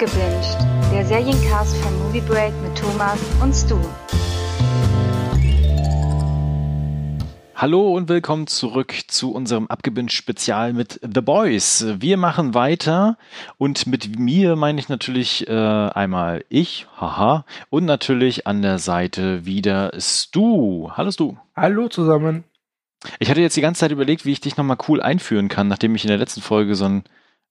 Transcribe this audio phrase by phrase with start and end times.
[0.00, 0.56] Abgebinged,
[0.92, 3.76] der Seriencast von Movie Break mit Thomas und Stu.
[7.56, 11.84] Hallo und willkommen zurück zu unserem Abgebinged-Spezial mit The Boys.
[11.98, 13.18] Wir machen weiter
[13.56, 19.46] und mit mir meine ich natürlich äh, einmal ich, haha, und natürlich an der Seite
[19.46, 20.90] wieder Stu.
[20.92, 21.34] Hallo Stu.
[21.56, 22.44] Hallo zusammen.
[23.18, 25.96] Ich hatte jetzt die ganze Zeit überlegt, wie ich dich nochmal cool einführen kann, nachdem
[25.96, 27.02] ich in der letzten Folge so ein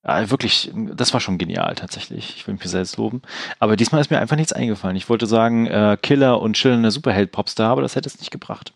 [0.08, 2.36] ja, wirklich, das war schon genial tatsächlich.
[2.38, 3.22] Ich will mich selbst loben.
[3.60, 4.96] Aber diesmal ist mir einfach nichts eingefallen.
[4.96, 8.74] Ich wollte sagen, äh, Killer und chillende Superheld-Popstar, aber das hätte es nicht gebracht.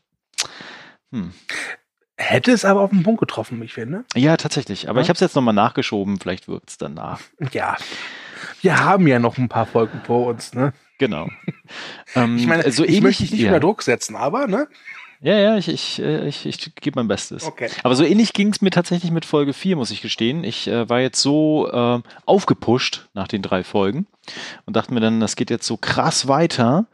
[1.11, 1.33] Hm.
[2.17, 4.03] Hätte es aber auf den Punkt getroffen, ich finde.
[4.13, 4.89] Ja, tatsächlich.
[4.89, 5.03] Aber ja.
[5.03, 6.19] ich habe es jetzt nochmal nachgeschoben.
[6.19, 7.19] Vielleicht wirkt es dann nach.
[7.51, 7.77] Ja.
[8.61, 10.73] Wir haben ja noch ein paar Folgen vor uns, ne?
[10.99, 11.29] Genau.
[12.15, 13.47] ähm, ich meine, so ich ähnlich, möchte dich nicht ja.
[13.47, 14.67] unter Druck setzen, aber, ne?
[15.23, 17.43] Ja, ja, ich, ich, äh, ich, ich gebe mein Bestes.
[17.43, 17.69] Okay.
[17.83, 20.43] Aber so ähnlich ging es mir tatsächlich mit Folge 4, muss ich gestehen.
[20.43, 24.07] Ich äh, war jetzt so äh, aufgepusht nach den drei Folgen
[24.65, 26.87] und dachte mir dann, das geht jetzt so krass weiter.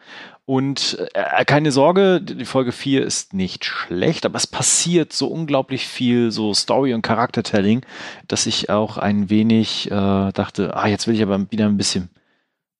[0.45, 5.87] Und äh, keine Sorge, die Folge 4 ist nicht schlecht, aber es passiert so unglaublich
[5.87, 7.85] viel, so Story- und Charaktertelling,
[8.27, 12.09] dass ich auch ein wenig äh, dachte, ah, jetzt will ich aber wieder ein bisschen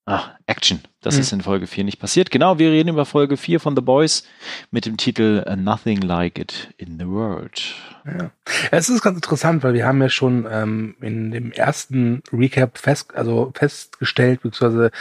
[0.09, 0.79] Ah, Action.
[1.01, 1.21] Das mhm.
[1.21, 2.31] ist in Folge 4 nicht passiert.
[2.31, 4.23] Genau, wir reden über Folge 4 von The Boys
[4.71, 7.75] mit dem Titel Nothing Like It in the World.
[8.05, 8.31] Ja.
[8.71, 13.13] Es ist ganz interessant, weil wir haben ja schon ähm, in dem ersten Recap fest,
[13.17, 14.91] also festgestellt, beziehungsweise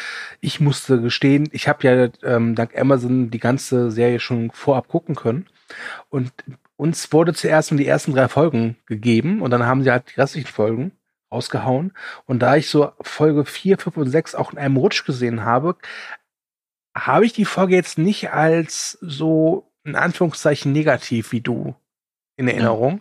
[0.40, 5.14] ich musste gestehen, ich habe ja ähm, dank Amazon die ganze Serie schon vorab gucken
[5.14, 5.46] können.
[6.10, 6.32] Und
[6.76, 10.20] uns wurde zuerst nur die ersten drei Folgen gegeben und dann haben sie halt die
[10.20, 10.91] restlichen Folgen
[11.30, 11.92] rausgehauen.
[12.24, 15.77] Und da ich so Folge 4, 5 und 6 auch in einem Rutsch gesehen habe,
[16.96, 21.77] habe ich die Folge jetzt nicht als so in Anführungszeichen negativ wie du
[22.36, 23.00] in Erinnerung.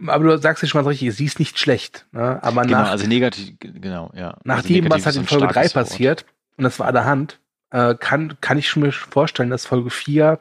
[0.00, 0.12] Ja.
[0.14, 2.06] Aber du sagst ja schon mal richtig, sie ist nicht schlecht.
[2.12, 2.42] Ne?
[2.42, 4.38] Aber genau, nach, also negativ, genau, ja.
[4.44, 6.24] Nach also dem, was halt in Folge 3 passiert,
[6.56, 9.90] und das war an der Hand, äh, kann, kann ich schon mir vorstellen, dass Folge
[9.90, 10.40] 4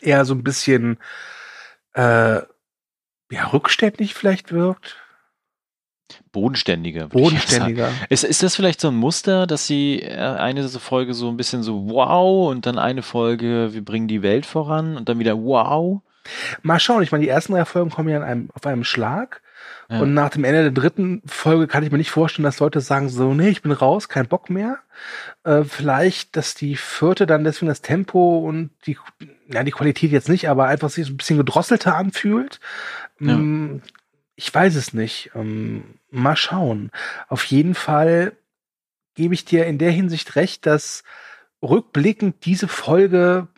[0.00, 0.98] eher so ein bisschen
[1.94, 2.42] äh,
[3.30, 4.96] ja, rückständig vielleicht wirkt.
[6.32, 7.08] Bodenständiger.
[7.08, 7.90] Bodenständiger.
[8.08, 11.62] Ist, ist das vielleicht so ein Muster, dass sie äh, eine Folge so ein bisschen
[11.62, 16.00] so wow und dann eine Folge, wir bringen die Welt voran und dann wieder wow?
[16.62, 19.42] Mal schauen, ich meine, die ersten drei Folgen kommen ja einem, auf einem Schlag.
[19.90, 20.00] Ja.
[20.00, 23.08] Und nach dem Ende der dritten Folge kann ich mir nicht vorstellen, dass Leute sagen,
[23.08, 24.78] so, nee, ich bin raus, kein Bock mehr.
[25.44, 28.98] Äh, vielleicht, dass die vierte dann deswegen das Tempo und die,
[29.50, 32.60] ja, die Qualität jetzt nicht, aber einfach sich so ein bisschen gedrosselter anfühlt.
[33.18, 33.38] Ja.
[34.38, 35.32] Ich weiß es nicht.
[35.34, 36.92] Ähm, mal schauen.
[37.26, 38.36] Auf jeden Fall
[39.14, 41.02] gebe ich dir in der Hinsicht recht, dass
[41.60, 43.48] rückblickend diese Folge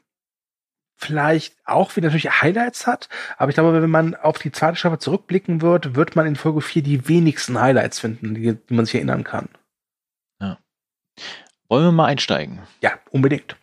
[0.96, 4.98] vielleicht auch wieder natürlich Highlights hat, aber ich glaube, wenn man auf die zweite Staffel
[4.98, 8.94] zurückblicken wird, wird man in Folge 4 die wenigsten Highlights finden, die, die man sich
[8.94, 9.50] erinnern kann.
[10.40, 10.58] Ja.
[11.68, 12.60] Wollen wir mal einsteigen?
[12.82, 13.56] Ja, unbedingt.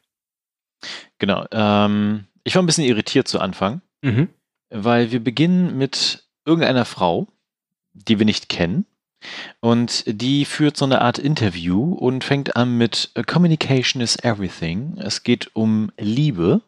[1.18, 1.46] Genau.
[1.52, 4.30] Ähm, ich war ein bisschen irritiert zu Anfang, mhm.
[4.70, 7.28] weil wir beginnen mit irgendeiner Frau,
[7.94, 8.86] die wir nicht kennen.
[9.60, 14.98] Und die führt so eine Art Interview und fängt an mit Communication is everything.
[15.00, 16.62] Es geht um Liebe.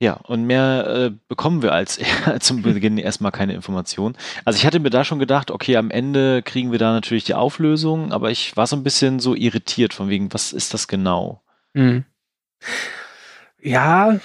[0.00, 1.98] Ja, und mehr äh, bekommen wir als
[2.40, 4.16] zum Beginn erstmal keine Informationen.
[4.44, 7.34] Also ich hatte mir da schon gedacht, okay, am Ende kriegen wir da natürlich die
[7.34, 11.42] Auflösung, aber ich war so ein bisschen so irritiert von wegen, was ist das genau?
[11.72, 12.04] Mhm.
[13.62, 14.18] Ja,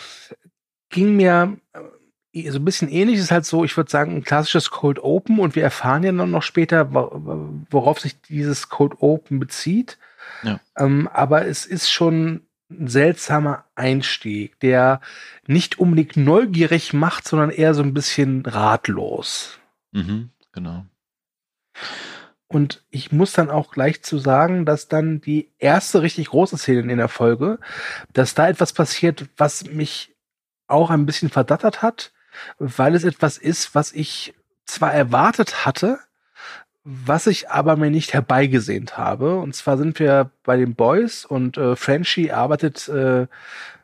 [0.90, 1.58] ging mir
[2.34, 5.56] so ein bisschen ähnlich ist halt so, ich würde sagen, ein klassisches Cold Open und
[5.56, 6.92] wir erfahren ja noch später,
[7.72, 9.98] worauf sich dieses Cold Open bezieht.
[10.44, 10.60] Ja.
[10.78, 15.02] Ähm, aber es ist schon ein seltsamer Einstieg, der
[15.48, 19.58] nicht unbedingt neugierig macht, sondern eher so ein bisschen ratlos.
[19.92, 20.86] Mhm, genau.
[22.48, 26.92] Und ich muss dann auch gleich zu sagen, dass dann die erste richtig große Szene
[26.92, 27.60] in der Folge,
[28.14, 30.16] dass da etwas passiert, was mich
[30.68, 32.12] auch ein bisschen verdattert hat,
[32.58, 34.34] weil es etwas ist, was ich
[34.66, 36.00] zwar erwartet hatte,
[36.84, 39.36] was ich aber mir nicht herbeigesehnt habe.
[39.36, 43.28] Und zwar sind wir bei den Boys und äh, Frenchie arbeitet äh,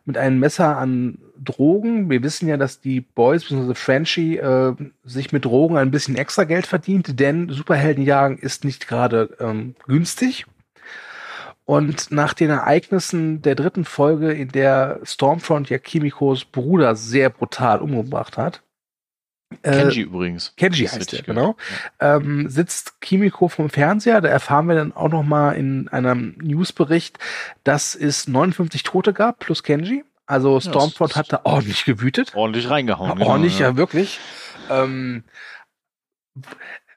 [0.05, 2.09] mit einem Messer an Drogen.
[2.09, 3.73] Wir wissen ja, dass die Boys bzw.
[3.73, 4.73] Frenchie äh,
[5.03, 10.45] sich mit Drogen ein bisschen extra Geld verdient, denn Superheldenjagen ist nicht gerade ähm, günstig.
[11.65, 17.81] Und nach den Ereignissen der dritten Folge, in der Stormfront ja Kimikos Bruder sehr brutal
[17.81, 18.61] umgebracht hat,
[19.61, 20.53] äh, Kenji übrigens.
[20.57, 21.55] Kenji heißt er, genau.
[22.01, 22.17] Ja.
[22.17, 24.21] Ähm, sitzt Kimiko vom Fernseher.
[24.21, 27.19] Da erfahren wir dann auch noch mal in einem Newsbericht,
[27.63, 30.03] dass es 59 Tote gab plus Kenji.
[30.25, 32.33] Also Stormfront ja, hat da ordentlich gewütet.
[32.35, 33.13] Ordentlich reingehauen.
[33.13, 34.19] Genau, ordentlich, ja, ja wirklich.
[34.69, 35.23] Ähm,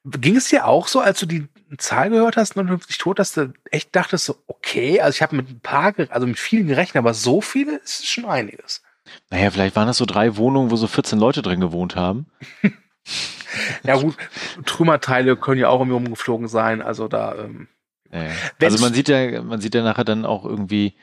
[0.05, 3.32] ging es dir auch so, als du die eine Zahl gehört hast, 59 tot, dass
[3.32, 6.97] du echt dachtest, so, okay, also ich habe mit ein paar, also mit vielen gerechnet,
[6.97, 8.82] aber so viele ist schon einiges.
[9.31, 12.26] Naja, vielleicht waren das so drei Wohnungen, wo so 14 Leute drin gewohnt haben.
[13.82, 14.17] ja gut,
[14.65, 17.35] Trümmerteile können ja auch irgendwie umgeflogen sein, also da.
[17.37, 17.69] Ähm,
[18.12, 18.29] ja,
[18.62, 20.94] also man sieht ja, man sieht ja nachher dann auch irgendwie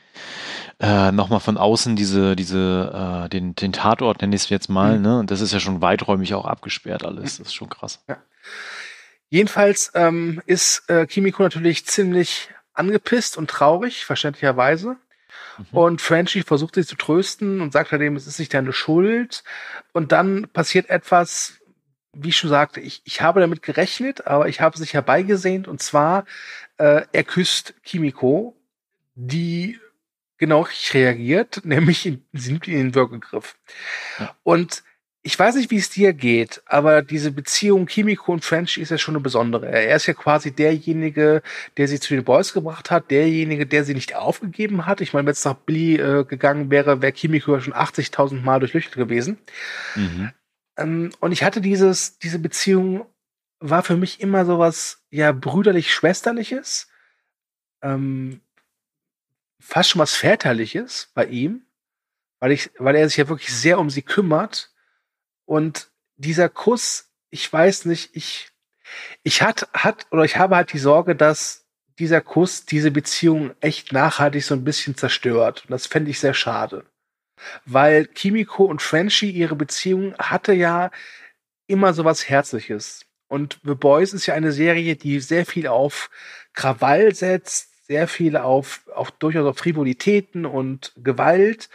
[0.80, 4.96] äh, nochmal von außen diese, diese, äh, den, den Tatort nenne ich es jetzt mal,
[4.96, 5.02] mhm.
[5.02, 5.18] ne?
[5.20, 7.38] Und das ist ja schon weiträumig auch abgesperrt alles.
[7.38, 8.04] Das ist schon krass.
[8.08, 8.18] Ja.
[9.28, 14.96] Jedenfalls ähm, ist äh, Kimiko natürlich ziemlich angepisst und traurig, verständlicherweise.
[15.58, 15.66] Mhm.
[15.72, 19.42] Und Frenchie versucht sie zu trösten und sagt halt eben, es ist nicht deine Schuld.
[19.92, 21.54] Und dann passiert etwas,
[22.12, 25.68] wie ich schon sagte, ich, ich habe damit gerechnet, aber ich habe es nicht herbeigesehnt.
[25.68, 26.24] Und zwar,
[26.78, 28.56] äh, er küsst Kimiko,
[29.14, 29.78] die
[30.38, 33.56] genau richtig reagiert, nämlich in, sie nimmt ihn in den Würgegriff.
[34.18, 34.36] Ja.
[34.42, 34.82] Und
[35.26, 38.96] ich weiß nicht, wie es dir geht, aber diese Beziehung Kimiko und French ist ja
[38.96, 39.66] schon eine besondere.
[39.66, 41.42] Er ist ja quasi derjenige,
[41.76, 45.00] der sie zu den Boys gebracht hat, derjenige, der sie nicht aufgegeben hat.
[45.00, 48.60] Ich meine, wenn es nach Billy äh, gegangen wäre, wäre Kimiko ja schon 80.000 Mal
[48.60, 49.38] durchleuchtet gewesen.
[49.96, 50.30] Mhm.
[50.76, 53.04] Ähm, und ich hatte dieses, diese Beziehung
[53.58, 56.86] war für mich immer sowas, ja, brüderlich-schwesterliches.
[57.82, 58.42] Ähm,
[59.58, 61.62] fast schon was Väterliches bei ihm,
[62.38, 64.70] weil ich, weil er sich ja wirklich sehr um sie kümmert
[65.46, 68.50] und dieser Kuss, ich weiß nicht, ich,
[69.22, 71.66] ich hat, hat, oder ich habe halt die Sorge, dass
[71.98, 75.62] dieser Kuss diese Beziehung echt nachhaltig so ein bisschen zerstört.
[75.64, 76.84] Und das fände ich sehr schade.
[77.64, 80.90] Weil Kimiko und Frenchie, ihre Beziehung hatte ja
[81.66, 83.06] immer so was Herzliches.
[83.28, 86.10] Und The Boys ist ja eine Serie, die sehr viel auf
[86.52, 91.68] Krawall setzt, sehr viel auf, auf durchaus auf Frivolitäten und Gewalt.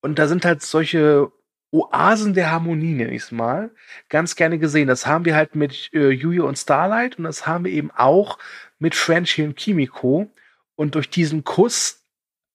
[0.00, 1.32] Und da sind halt solche
[1.70, 3.70] Oasen der Harmonie, nenne ich es mal,
[4.08, 4.88] ganz gerne gesehen.
[4.88, 8.38] Das haben wir halt mit äh, Yuya und Starlight und das haben wir eben auch
[8.78, 10.30] mit Frenchie und Kimiko.
[10.76, 12.04] Und durch diesen Kuss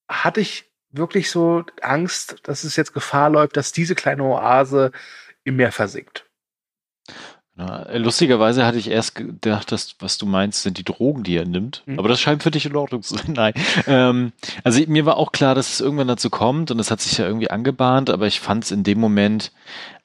[0.10, 4.92] hatte ich wirklich so Angst, dass es jetzt Gefahr läuft, dass diese kleine Oase
[5.44, 6.26] im Meer versinkt.
[7.56, 11.84] Lustigerweise hatte ich erst gedacht, dass was du meinst, sind die Drogen, die er nimmt.
[11.86, 12.00] Mhm.
[12.00, 13.26] Aber das scheint für dich in Ordnung zu sein.
[13.36, 13.54] Nein.
[13.86, 14.32] Ähm,
[14.64, 17.28] also mir war auch klar, dass es irgendwann dazu kommt und es hat sich ja
[17.28, 19.52] irgendwie angebahnt, aber ich fand es in dem Moment,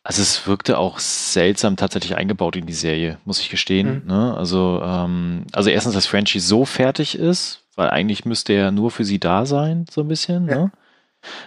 [0.05, 4.03] also es wirkte auch seltsam tatsächlich eingebaut in die Serie, muss ich gestehen.
[4.05, 4.09] Mhm.
[4.09, 4.35] Ne?
[4.37, 9.05] Also, ähm, also erstens, dass Frenchie so fertig ist, weil eigentlich müsste er nur für
[9.05, 10.49] sie da sein, so ein bisschen.
[10.49, 10.55] Ja.
[10.55, 10.73] Ne?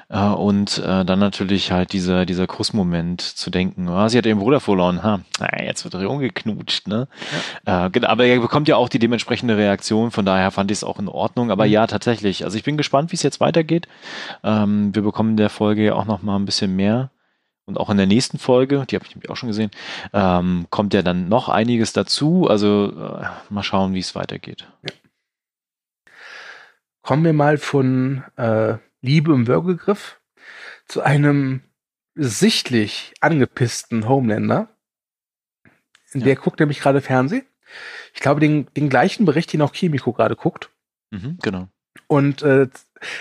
[0.09, 4.39] Äh, und äh, dann natürlich halt dieser, dieser Kussmoment zu denken, oh, sie hat ihren
[4.39, 5.21] Bruder verloren, ha,
[5.63, 7.07] jetzt wird er umgeknutscht, ne?
[7.65, 7.87] Ja.
[7.87, 10.99] Äh, aber er bekommt ja auch die dementsprechende Reaktion, von daher fand ich es auch
[10.99, 11.51] in Ordnung.
[11.51, 11.71] Aber mhm.
[11.71, 13.87] ja, tatsächlich, also ich bin gespannt, wie es jetzt weitergeht.
[14.43, 17.11] Ähm, wir bekommen in der Folge ja auch noch mal ein bisschen mehr.
[17.65, 19.71] Und auch in der nächsten Folge, die habe ich nämlich auch schon gesehen,
[20.13, 22.47] ähm, kommt ja dann noch einiges dazu.
[22.49, 24.67] Also äh, mal schauen, wie es weitergeht.
[24.83, 24.91] Ja.
[27.01, 30.21] Kommen wir mal von äh, Liebe im Würgegriff
[30.87, 31.61] zu einem
[32.15, 34.69] sichtlich angepissten Homelander.
[36.13, 36.21] Ja.
[36.21, 37.45] Der guckt nämlich gerade Fernsehen.
[38.13, 40.69] Ich glaube, den, den gleichen Bericht, den auch Kimiko gerade guckt.
[41.11, 41.69] Mhm, genau.
[42.07, 42.67] Und äh,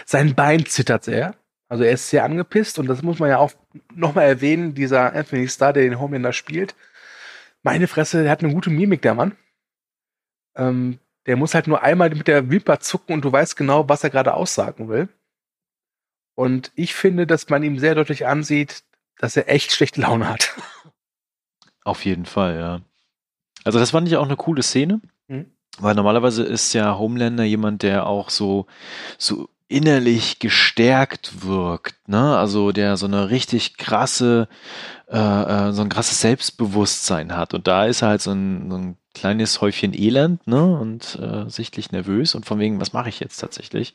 [0.04, 1.36] sein Bein zittert sehr.
[1.68, 3.52] Also er ist sehr angepisst und das muss man ja auch
[3.94, 6.74] nochmal erwähnen, dieser Anthony Starr, der den Homelander spielt.
[7.62, 9.36] Meine Fresse, der hat eine gute Mimik, der Mann.
[10.56, 14.02] Ähm, der muss halt nur einmal mit der Wimper zucken und du weißt genau, was
[14.02, 15.08] er gerade aussagen will.
[16.40, 18.82] Und ich finde, dass man ihm sehr deutlich ansieht,
[19.18, 20.54] dass er echt schlechte Laune hat.
[21.84, 22.80] Auf jeden Fall, ja.
[23.62, 25.52] Also das fand ich auch eine coole Szene, mhm.
[25.78, 28.64] weil normalerweise ist ja Homelander jemand, der auch so,
[29.18, 32.38] so innerlich gestärkt wirkt, ne?
[32.38, 34.48] Also der so eine richtig krasse,
[35.08, 37.52] äh, äh, so ein krasses Selbstbewusstsein hat.
[37.52, 40.78] Und da ist er halt so ein, so ein kleines Häufchen Elend, ne?
[40.78, 43.94] Und äh, sichtlich nervös und von wegen, was mache ich jetzt tatsächlich?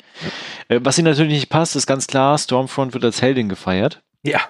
[0.67, 4.01] Äh, was ihnen natürlich nicht passt, ist ganz klar, Stormfront wird als Heldin gefeiert.
[4.23, 4.41] Ja.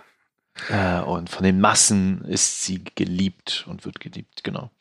[0.69, 4.71] Äh, und von den Massen ist sie geliebt und wird geliebt, genau.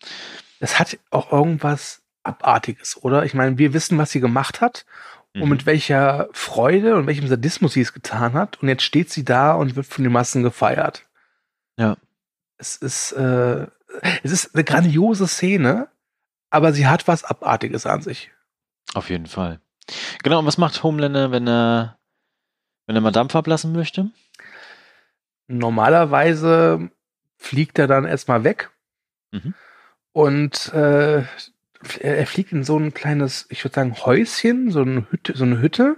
[0.61, 3.25] Es hat auch irgendwas Abartiges, oder?
[3.25, 4.87] Ich meine, wir wissen, was sie gemacht hat
[5.35, 5.43] mhm.
[5.43, 8.63] und mit welcher Freude und welchem Sadismus sie es getan hat.
[8.63, 11.05] Und jetzt steht sie da und wird von den Massen gefeiert.
[11.77, 11.97] Ja.
[12.57, 13.67] Es ist, äh,
[14.23, 15.89] es ist eine grandiose Szene,
[16.51, 18.31] aber sie hat was Abartiges an sich.
[18.95, 19.61] Auf jeden Fall.
[20.23, 21.99] Genau, und was macht Homelander, wenn er,
[22.87, 24.11] wenn er mal Dampf ablassen möchte?
[25.47, 26.91] Normalerweise
[27.37, 28.71] fliegt er dann erstmal weg
[29.33, 29.55] mhm.
[30.13, 31.25] und äh,
[32.01, 35.61] er, fliegt in so ein kleines, ich würde sagen, Häuschen, so eine Hütte, so eine
[35.61, 35.97] Hütte.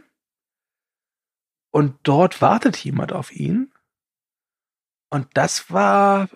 [1.71, 3.71] Und dort wartet jemand auf ihn.
[5.11, 6.29] Und das war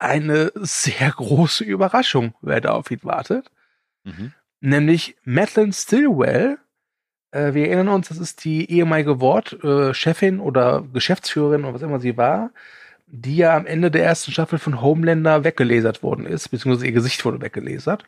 [0.00, 3.50] eine sehr große Überraschung, wer da auf ihn wartet.
[4.04, 4.32] Mhm.
[4.60, 6.58] nämlich Madeline Stillwell.
[7.32, 12.00] Äh, wir erinnern uns, das ist die ehemalige Wortchefin äh, oder Geschäftsführerin oder was immer
[12.00, 12.50] sie war,
[13.06, 17.24] die ja am Ende der ersten Staffel von Homelander weggelesert worden ist, beziehungsweise ihr Gesicht
[17.24, 18.04] wurde weggelesert.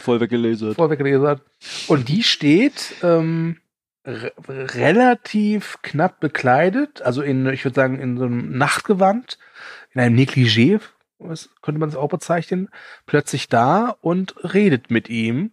[0.00, 0.74] Voll weggelesert.
[0.76, 1.42] Voll weggelesert.
[1.88, 3.58] Und die steht ähm,
[4.04, 9.38] relativ knapp bekleidet, also in, ich würde sagen, in so einem Nachtgewand,
[9.92, 10.80] in einem Negligé,
[11.62, 12.68] könnte man es auch bezeichnen,
[13.06, 15.52] plötzlich da und redet mit ihm,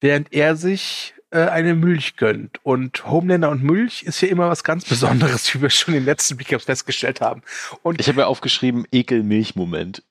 [0.00, 2.64] während er sich äh, eine Milch gönnt.
[2.64, 6.06] Und Homelander und Milch ist ja immer was ganz Besonderes, wie wir schon in den
[6.06, 7.42] letzten Recaps festgestellt haben.
[7.82, 10.02] Und ich habe ja aufgeschrieben, Ekel-Milch-Moment.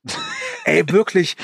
[0.66, 1.38] Ey, wirklich,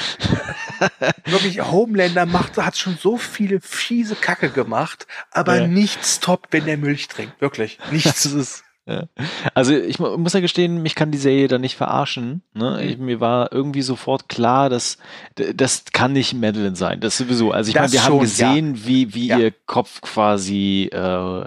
[1.25, 5.67] wirklich, Homelander macht, hat schon so viele fiese Kacke gemacht, aber ja.
[5.67, 7.39] nichts top, wenn der Milch trinkt.
[7.41, 7.79] Wirklich.
[7.91, 8.23] Nichts.
[8.23, 9.03] Das ist ja.
[9.53, 12.41] Also ich muss ja gestehen, mich kann die Serie da nicht verarschen.
[12.53, 12.79] Ne?
[12.81, 12.89] Mhm.
[12.89, 14.97] Ich, mir war irgendwie sofort klar, dass
[15.35, 16.99] das kann nicht Madeline sein.
[16.99, 17.51] Das sowieso.
[17.51, 18.85] Also ich meine, wir schon, haben gesehen, ja.
[18.85, 19.39] wie, wie ja.
[19.39, 21.45] ihr Kopf quasi äh,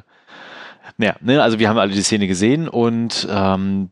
[0.99, 3.91] ja, ne, also wir haben alle die Szene gesehen und ähm,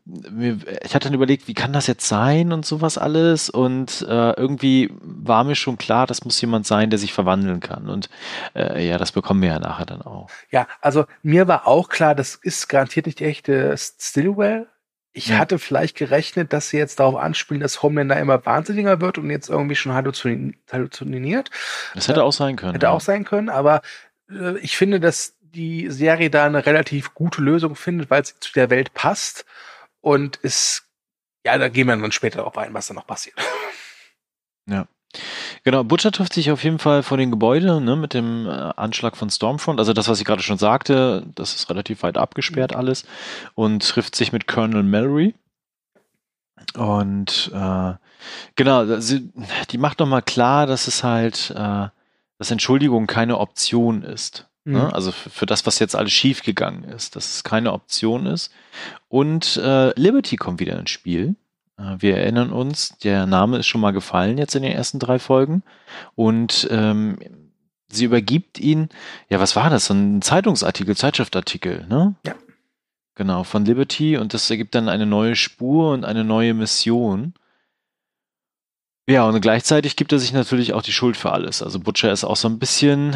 [0.84, 4.90] ich hatte dann überlegt, wie kann das jetzt sein und sowas alles und äh, irgendwie
[5.00, 8.08] war mir schon klar, das muss jemand sein, der sich verwandeln kann und
[8.54, 10.28] äh, ja, das bekommen wir ja nachher dann auch.
[10.50, 14.66] Ja, also mir war auch klar, das ist garantiert nicht die echte Stillwell.
[15.14, 15.38] Ich ja.
[15.38, 19.50] hatte vielleicht gerechnet, dass sie jetzt darauf anspielen, dass Homelander immer wahnsinniger wird und jetzt
[19.50, 21.50] irgendwie schon halluziniert.
[21.94, 22.72] Das hätte auch sein können.
[22.72, 22.92] Hätte ja.
[22.92, 23.82] auch sein können, aber
[24.30, 28.52] äh, ich finde, dass die Serie da eine relativ gute Lösung findet, weil sie zu
[28.52, 29.44] der Welt passt.
[30.00, 30.84] Und es,
[31.44, 33.36] ja, da gehen wir dann später darauf ein, was da noch passiert.
[34.70, 34.86] Ja.
[35.64, 39.16] Genau, Butcher trifft sich auf jeden Fall vor den Gebäuden ne, mit dem äh, Anschlag
[39.16, 39.80] von Stormfront.
[39.80, 42.76] Also das, was ich gerade schon sagte, das ist relativ weit abgesperrt mhm.
[42.76, 43.04] alles.
[43.56, 45.34] Und trifft sich mit Colonel Mallory.
[46.74, 47.94] Und äh,
[48.54, 49.32] genau, sie,
[49.70, 51.88] die macht nochmal klar, dass es halt, äh,
[52.38, 54.46] dass Entschuldigung keine Option ist.
[54.64, 54.78] Ne?
[54.78, 54.92] Mhm.
[54.92, 58.52] Also für, für, das, was jetzt alles schiefgegangen ist, dass es keine Option ist.
[59.08, 61.34] Und äh, Liberty kommt wieder ins Spiel.
[61.78, 65.18] Äh, wir erinnern uns, der Name ist schon mal gefallen jetzt in den ersten drei
[65.18, 65.62] Folgen.
[66.14, 67.18] Und ähm,
[67.88, 68.88] sie übergibt ihn,
[69.28, 69.86] ja, was war das?
[69.86, 72.14] So ein Zeitungsartikel, Zeitschriftartikel, ne?
[72.24, 72.34] Ja.
[73.14, 77.34] Genau, von Liberty und das ergibt dann eine neue Spur und eine neue Mission.
[79.06, 81.62] Ja, und gleichzeitig gibt er sich natürlich auch die Schuld für alles.
[81.62, 83.14] Also Butcher ist auch so ein bisschen,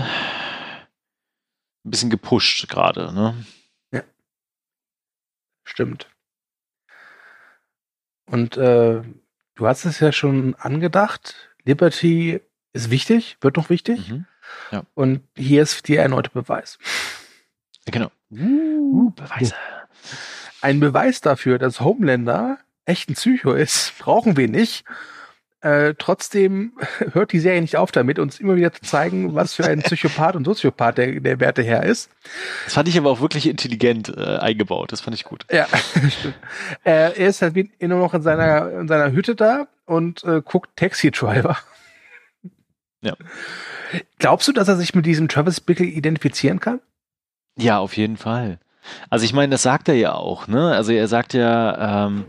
[1.86, 3.46] ein bisschen gepusht gerade, ne?
[3.92, 4.02] Ja.
[5.64, 6.08] Stimmt.
[8.26, 9.02] Und äh,
[9.54, 11.54] du hast es ja schon angedacht.
[11.64, 12.40] Liberty
[12.72, 14.10] ist wichtig, wird noch wichtig.
[14.10, 14.26] Mhm.
[14.72, 14.82] Ja.
[14.94, 16.78] Und hier ist die erneute Beweis.
[17.86, 18.10] Genau.
[18.30, 19.54] Uh, Beweise.
[20.60, 24.84] Ein Beweis dafür, dass Homelander echt ein Psycho ist, brauchen wir nicht.
[25.66, 26.75] Äh, trotzdem
[27.12, 30.37] hört die Serie nicht auf damit, uns immer wieder zu zeigen, was für ein Psychopath
[30.37, 32.08] und Soziopath der, der Werte ist.
[32.66, 34.92] Das fand ich aber auch wirklich intelligent äh, eingebaut.
[34.92, 35.44] Das fand ich gut.
[35.50, 35.66] Ja,
[36.08, 36.37] stimmt.
[36.85, 40.70] Äh, er ist halt immer noch in seiner, in seiner Hütte da und äh, guckt
[40.76, 41.56] Taxi Driver.
[43.00, 43.16] Ja.
[44.20, 46.78] Glaubst du, dass er sich mit diesem Travis Bickle identifizieren kann?
[47.58, 48.61] Ja, auf jeden Fall.
[49.11, 50.73] Also ich meine, das sagt er ja auch, ne?
[50.76, 52.25] Also er sagt ja, ähm,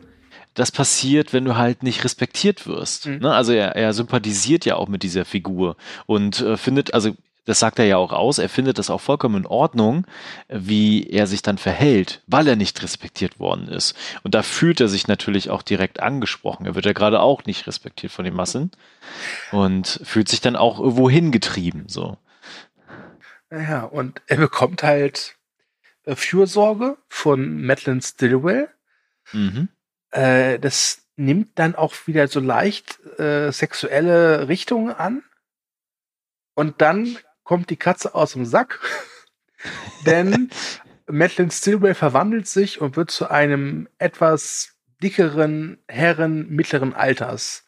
[0.57, 3.05] das passiert, wenn du halt nicht respektiert wirst.
[3.05, 3.19] Mhm.
[3.19, 3.33] Ne?
[3.33, 7.79] Also er, er sympathisiert ja auch mit dieser Figur und äh, findet, also das sagt
[7.79, 10.05] er ja auch aus, er findet das auch vollkommen in Ordnung,
[10.49, 13.95] wie er sich dann verhält, weil er nicht respektiert worden ist.
[14.23, 16.65] Und da fühlt er sich natürlich auch direkt angesprochen.
[16.65, 18.71] Er wird ja gerade auch nicht respektiert von den Massen
[19.51, 22.17] und fühlt sich dann auch irgendwo hingetrieben, so.
[23.49, 25.37] Ja, und er bekommt halt
[26.03, 28.69] äh, Fürsorge von Madeline Stillwell.
[29.31, 29.69] Mhm.
[30.11, 35.23] Äh, das nimmt dann auch wieder so leicht äh, sexuelle Richtungen an.
[36.55, 38.79] Und dann kommt die Katze aus dem Sack.
[40.05, 40.49] Denn
[41.07, 47.65] Madeline Stillwell verwandelt sich und wird zu einem etwas dickeren Herren mittleren Alters.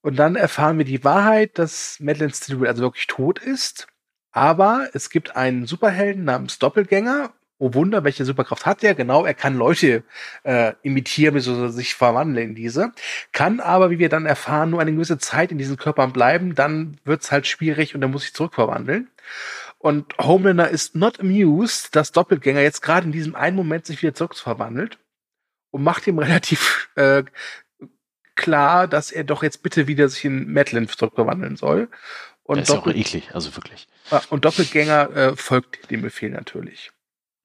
[0.00, 3.88] Und dann erfahren wir die Wahrheit, dass Madeline Stillwell also wirklich tot ist.
[4.30, 8.94] Aber es gibt einen Superhelden namens Doppelgänger oh Wunder, welche Superkraft hat er?
[8.94, 10.04] Genau, er kann Leute
[10.44, 11.68] äh, imitieren, bzw.
[11.68, 12.92] sich verwandeln in diese.
[13.32, 16.54] Kann aber, wie wir dann erfahren, nur eine gewisse Zeit in diesen Körpern bleiben.
[16.54, 19.08] Dann wird's halt schwierig und er muss sich zurückverwandeln.
[19.78, 24.14] Und Homelander ist not amused, dass Doppelgänger jetzt gerade in diesem einen Moment sich wieder
[24.14, 24.98] zurückverwandelt
[25.70, 27.24] und macht ihm relativ äh,
[28.34, 31.88] klar, dass er doch jetzt bitte wieder sich in Madeline zurückverwandeln soll.
[32.42, 33.88] Und das ist Doppel auch eklig, also wirklich.
[34.30, 36.92] Und Doppelgänger äh, folgt dem Befehl natürlich.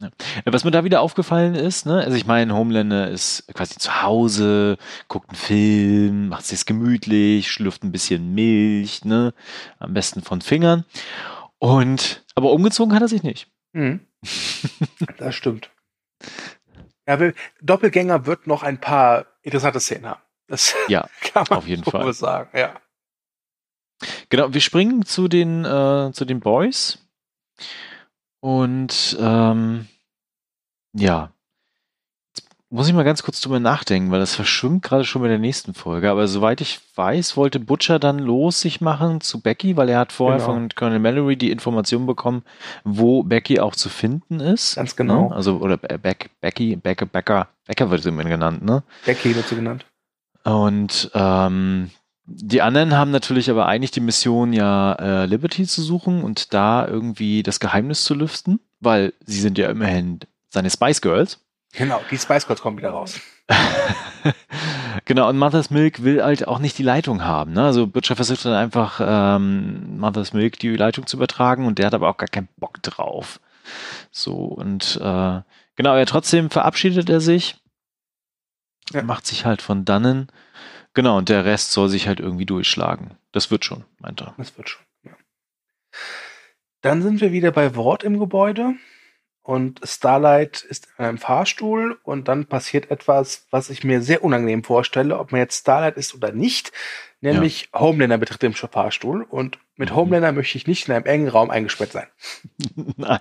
[0.02, 0.10] Ja.
[0.46, 4.78] Was mir da wieder aufgefallen ist, ne, also ich meine, Homelander ist quasi zu Hause,
[5.08, 9.34] guckt einen Film, macht sich gemütlich, schlürft ein bisschen Milch, ne,
[9.80, 10.86] am besten von Fingern.
[11.60, 13.48] Und, aber umgezogen hat er sich nicht.
[13.74, 14.02] Mhm.
[15.18, 15.70] das stimmt.
[17.08, 17.18] Ja,
[17.62, 20.22] Doppelgänger wird noch ein paar interessante Szenen haben.
[20.48, 22.80] Das ja, kann man auf jeden Fall sagen, ja.
[24.30, 27.00] Genau, wir springen zu den, äh, zu den Boys.
[28.42, 29.88] Und ähm,
[30.94, 31.32] ja,
[32.74, 35.74] muss ich mal ganz kurz drüber nachdenken, weil das verschwimmt gerade schon mit der nächsten
[35.74, 36.10] Folge.
[36.10, 40.14] Aber soweit ich weiß, wollte Butcher dann los sich machen zu Becky, weil er hat
[40.14, 40.54] vorher genau.
[40.54, 42.44] von Colonel Mallory die Information bekommen,
[42.86, 44.76] wo Becky auch zu finden ist.
[44.76, 45.30] Ganz genau.
[45.30, 45.36] Ne?
[45.36, 48.84] Also, oder Beck, Becky, Becker, Becker, Becker wird sie immer genannt, ne?
[49.06, 49.86] Becky wird sie genannt.
[50.46, 51.92] Und ähm,
[52.34, 56.88] die anderen haben natürlich aber eigentlich die Mission, ja äh, Liberty zu suchen und da
[56.88, 60.20] irgendwie das Geheimnis zu lüften, weil sie sind ja immerhin
[60.50, 61.40] seine Spice Girls.
[61.74, 63.20] Genau, die Spice Girls kommen wieder raus.
[65.06, 67.54] genau, und Mother's Milk will halt auch nicht die Leitung haben.
[67.54, 67.64] Ne?
[67.64, 71.94] Also Butcher versucht dann einfach ähm, Mother's Milk die Leitung zu übertragen und der hat
[71.94, 73.40] aber auch gar keinen Bock drauf.
[74.12, 75.42] So, und äh,
[75.76, 77.56] genau, ja, trotzdem verabschiedet er sich,
[78.92, 79.02] ja.
[79.04, 80.28] macht sich halt von dannen.
[80.94, 83.18] Genau, und der Rest soll sich halt irgendwie durchschlagen.
[83.32, 84.34] Das wird schon, meint er.
[84.38, 85.14] Das wird schon, ja.
[86.82, 88.74] Dann sind wir wieder bei Wort im Gebäude
[89.44, 94.64] und Starlight ist in einem Fahrstuhl und dann passiert etwas, was ich mir sehr unangenehm
[94.64, 96.72] vorstelle, ob man jetzt Starlight ist oder nicht,
[97.22, 97.80] nämlich ja.
[97.80, 99.96] Homelander betritt den Fahrstuhl und mit mhm.
[99.96, 102.08] Homelander möchte ich nicht in einem engen Raum eingesperrt sein.
[102.98, 103.20] Nein.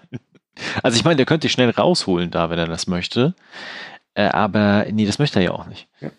[0.83, 3.35] Also ich meine, der könnte dich schnell rausholen da, wenn er das möchte,
[4.15, 5.89] äh, aber nee, das möchte er ja auch nicht.
[6.01, 6.11] Ja.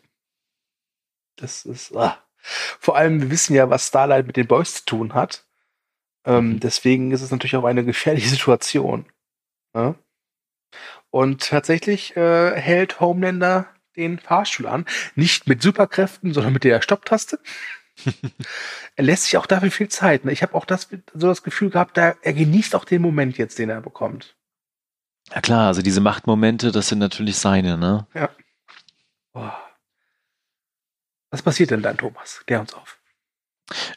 [1.42, 2.18] Das ist, ah.
[2.40, 5.46] vor allem, wir wissen ja, was Starlight mit den Boys zu tun hat.
[6.24, 6.60] Ähm, mhm.
[6.60, 9.06] Deswegen ist es natürlich auch eine gefährliche Situation.
[9.76, 9.96] Ja?
[11.10, 14.86] Und tatsächlich äh, hält Homelander den Fahrstuhl an.
[15.16, 17.40] Nicht mit Superkräften, sondern mit der Stopptaste.
[18.96, 20.26] er lässt sich auch dafür viel Zeit.
[20.26, 20.32] Ne?
[20.32, 23.60] Ich habe auch das, so das Gefühl gehabt, da, er genießt auch den Moment jetzt,
[23.60, 24.36] den er bekommt.
[25.34, 28.08] Ja klar, also diese Machtmomente, das sind natürlich seine, ne?
[28.14, 28.30] Ja.
[29.34, 29.50] Oh.
[31.32, 32.44] Was passiert denn dann, Thomas?
[32.46, 33.00] Klär uns auf.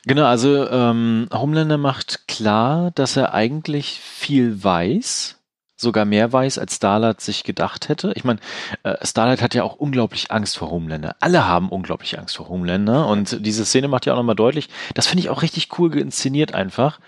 [0.06, 5.40] Genau, also ähm, Homelander macht klar, dass er eigentlich viel weiß
[5.84, 8.12] sogar mehr weiß, als Starlight sich gedacht hätte.
[8.16, 8.40] Ich meine,
[8.82, 11.14] äh, Starlight hat ja auch unglaublich Angst vor Homelander.
[11.20, 15.06] Alle haben unglaublich Angst vor Homelander und diese Szene macht ja auch nochmal deutlich, das
[15.06, 16.98] finde ich auch richtig cool inszeniert einfach,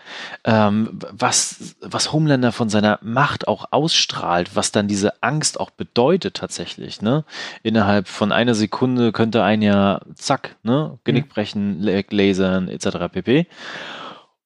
[0.44, 6.34] ähm, was, was Homelander von seiner Macht auch ausstrahlt, was dann diese Angst auch bedeutet
[6.34, 7.24] tatsächlich, ne?
[7.62, 10.98] Innerhalb von einer Sekunde könnte ein ja zack, ne?
[11.04, 11.30] Genick mhm.
[11.30, 13.12] brechen, lasern etc.
[13.12, 13.46] pp.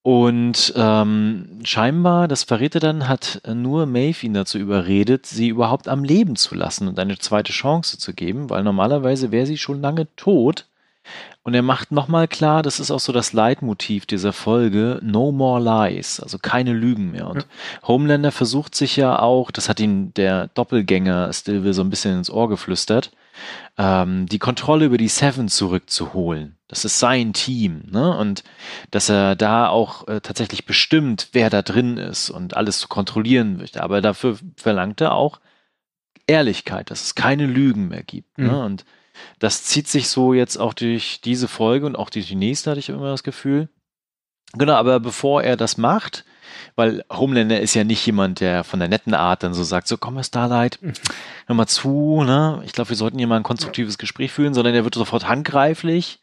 [0.03, 5.89] Und ähm, scheinbar, das verrät er dann, hat nur Maeve ihn dazu überredet, sie überhaupt
[5.89, 9.83] am Leben zu lassen und eine zweite Chance zu geben, weil normalerweise wäre sie schon
[9.83, 10.67] lange tot.
[11.43, 15.61] Und er macht nochmal klar, das ist auch so das Leitmotiv dieser Folge, no more
[15.61, 17.29] lies, also keine Lügen mehr.
[17.29, 17.89] Und ja.
[17.89, 22.31] Homelander versucht sich ja auch, das hat ihn der Doppelgänger Stilwell so ein bisschen ins
[22.31, 23.11] Ohr geflüstert,
[23.79, 26.57] ähm, die Kontrolle über die Seven zurückzuholen.
[26.69, 28.17] Das ist sein Team, ne?
[28.17, 28.45] Und
[28.91, 33.57] dass er da auch äh, tatsächlich bestimmt, wer da drin ist und alles zu kontrollieren
[33.57, 33.83] möchte.
[33.83, 35.41] Aber dafür verlangt er auch
[36.27, 38.39] Ehrlichkeit, dass es keine Lügen mehr gibt.
[38.39, 38.45] Ne?
[38.45, 38.51] Mhm.
[38.51, 38.65] Ne?
[38.65, 38.85] Und
[39.39, 42.81] das zieht sich so jetzt auch durch diese Folge und auch durch die nächste, hatte
[42.81, 43.69] ich immer das Gefühl.
[44.53, 46.25] Genau, aber bevor er das macht,
[46.77, 49.97] weil Homelander ist ja nicht jemand, der von der netten Art dann so sagt, so
[49.97, 50.93] komm, Starlight, mhm.
[51.47, 52.63] hör mal zu, ne?
[52.65, 56.21] Ich glaube, wir sollten hier mal ein konstruktives Gespräch führen, sondern er wird sofort handgreiflich.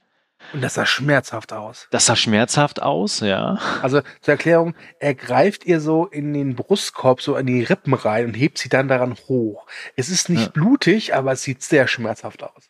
[0.54, 1.88] Und das sah schmerzhaft aus.
[1.92, 3.60] Das sah schmerzhaft aus, ja.
[3.82, 8.26] Also zur Erklärung, er greift ihr so in den Brustkorb, so in die Rippen rein
[8.26, 9.66] und hebt sie dann daran hoch.
[9.96, 10.50] Es ist nicht ja.
[10.50, 12.70] blutig, aber es sieht sehr schmerzhaft aus.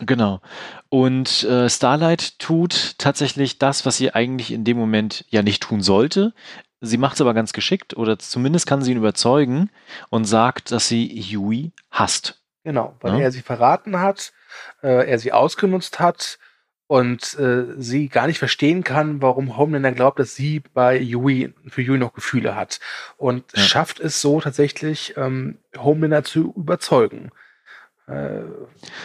[0.00, 0.40] Genau.
[0.90, 5.82] Und äh, Starlight tut tatsächlich das, was sie eigentlich in dem Moment ja nicht tun
[5.82, 6.34] sollte.
[6.80, 9.70] Sie macht es aber ganz geschickt oder zumindest kann sie ihn überzeugen
[10.10, 12.40] und sagt, dass sie Yui hasst.
[12.64, 13.20] Genau, weil ja?
[13.20, 14.32] er sie verraten hat,
[14.82, 16.38] äh, er sie ausgenutzt hat
[16.86, 21.82] und äh, sie gar nicht verstehen kann, warum Homelander glaubt, dass sie bei Yui für
[21.82, 22.80] Yui noch Gefühle hat
[23.16, 23.62] und ja.
[23.62, 27.30] schafft es so tatsächlich ähm, Homelander zu überzeugen.
[28.08, 28.40] Äh,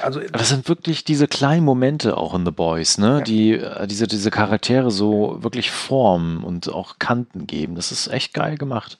[0.02, 3.22] also das sind wirklich diese kleinen Momente auch in The Boys, ne, ja.
[3.22, 7.76] die äh, diese diese Charaktere so wirklich formen und auch Kanten geben.
[7.76, 9.00] Das ist echt geil gemacht.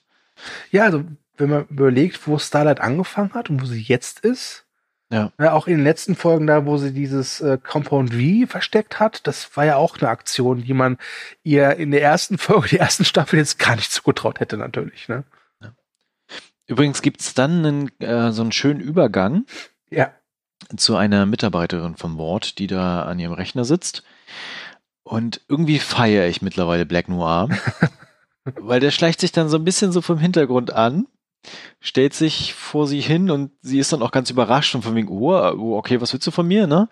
[0.70, 1.04] Ja, also
[1.36, 4.66] wenn man überlegt, wo Starlight angefangen hat und wo sie jetzt ist,
[5.10, 5.32] ja.
[5.38, 9.26] ja auch in den letzten Folgen da, wo sie dieses äh, Compound V versteckt hat,
[9.26, 10.98] das war ja auch eine Aktion, die man
[11.42, 15.24] ihr in der ersten Folge, der ersten Staffel jetzt gar nicht zugetraut hätte, natürlich, ne?
[16.66, 19.44] Übrigens gibt es dann einen, äh, so einen schönen Übergang
[19.94, 20.12] ja.
[20.76, 24.02] zu einer Mitarbeiterin vom Wort, die da an ihrem Rechner sitzt.
[25.02, 27.48] Und irgendwie feiere ich mittlerweile Black Noir,
[28.44, 31.06] weil der schleicht sich dann so ein bisschen so vom Hintergrund an,
[31.80, 35.08] stellt sich vor sie hin und sie ist dann auch ganz überrascht und von wegen,
[35.08, 36.88] oh, oh, okay, was willst du von mir, ne?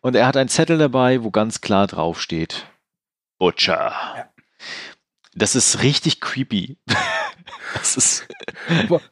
[0.00, 2.66] Und er hat einen Zettel dabei, wo ganz klar drauf steht,
[3.38, 3.92] Butcher.
[4.16, 4.28] Ja.
[5.34, 6.78] Das ist richtig creepy.
[7.74, 8.26] Das ist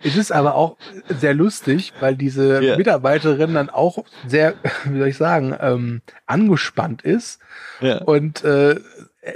[0.02, 0.76] es ist aber auch
[1.08, 2.76] sehr lustig, weil diese yeah.
[2.76, 7.40] Mitarbeiterin dann auch sehr, wie soll ich sagen, ähm, angespannt ist.
[7.80, 8.02] Yeah.
[8.04, 8.80] Und äh,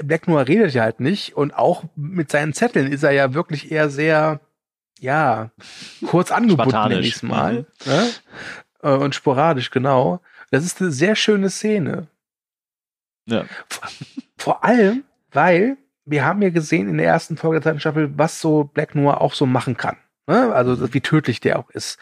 [0.03, 1.37] Black Noir redet ja halt nicht.
[1.37, 4.41] Und auch mit seinen Zetteln ist er ja wirklich eher sehr,
[4.99, 5.51] ja,
[6.07, 7.67] kurz angebunden, nenne ich mal.
[7.85, 7.93] Mhm.
[7.93, 8.09] Ne?
[8.83, 10.21] Äh, und sporadisch, genau.
[10.51, 12.09] Das ist eine sehr schöne Szene.
[13.27, 13.45] Ja.
[13.69, 13.89] Vor,
[14.37, 18.41] vor allem, weil wir haben ja gesehen in der ersten Folge der zweiten Staffel, was
[18.41, 19.97] so Black Noir auch so machen kann.
[20.27, 20.53] Ne?
[20.55, 21.99] Also wie tödlich der auch ist.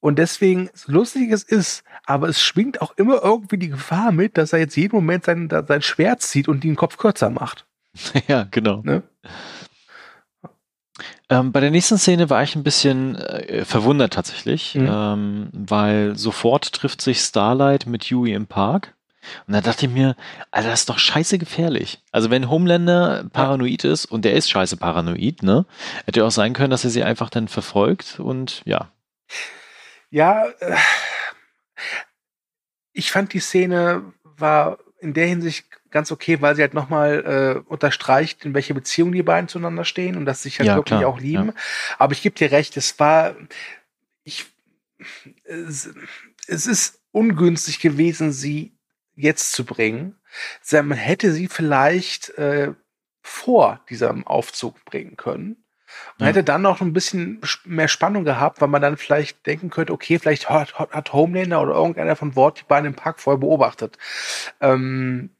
[0.00, 4.36] Und deswegen, so lustig es ist, aber es schwingt auch immer irgendwie die Gefahr mit,
[4.36, 7.66] dass er jetzt jeden Moment sein, sein Schwert zieht und den Kopf kürzer macht.
[8.28, 8.82] Ja, genau.
[8.82, 9.02] Ne?
[11.30, 14.88] Ähm, bei der nächsten Szene war ich ein bisschen äh, verwundert tatsächlich, mhm.
[14.90, 18.94] ähm, weil sofort trifft sich Starlight mit Yui im Park.
[19.46, 20.16] Und da dachte ich mir,
[20.50, 22.02] Alter, das ist doch scheiße gefährlich.
[22.12, 25.66] Also wenn Homelander paranoid ist, und der ist scheiße paranoid, ne,
[26.06, 28.90] hätte auch sein können, dass er sie einfach dann verfolgt und ja.
[30.10, 30.76] Ja, äh,
[32.92, 37.68] ich fand die Szene war in der Hinsicht ganz okay, weil sie halt nochmal äh,
[37.70, 40.98] unterstreicht, in welche Beziehung die beiden zueinander stehen und dass sie sich halt ja, wirklich
[40.98, 41.48] klar, auch lieben.
[41.48, 41.54] Ja.
[41.98, 43.36] Aber ich gebe dir recht, es war,
[44.24, 44.46] ich,
[45.44, 45.94] es,
[46.48, 48.76] es ist ungünstig gewesen, sie
[49.16, 50.16] jetzt zu bringen.
[50.70, 52.72] Man hätte sie vielleicht äh,
[53.22, 55.64] vor diesem Aufzug bringen können.
[56.18, 56.34] Man ja.
[56.34, 60.18] hätte dann noch ein bisschen mehr Spannung gehabt, weil man dann vielleicht denken könnte, okay,
[60.18, 63.96] vielleicht hat, hat Homelander oder irgendeiner von Wort die beiden im Park vorher beobachtet.
[64.60, 65.30] Ähm,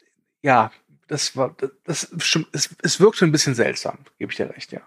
[0.42, 0.70] ja,
[1.08, 4.80] das war, das, das es, es wirkte ein bisschen seltsam, gebe ich dir recht, ja.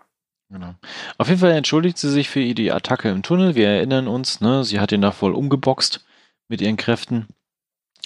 [0.50, 0.76] Genau.
[1.18, 3.56] Auf jeden Fall entschuldigt sie sich für die Attacke im Tunnel.
[3.56, 6.06] Wir erinnern uns, ne, sie hat ihn da voll umgeboxt
[6.48, 7.28] mit ihren Kräften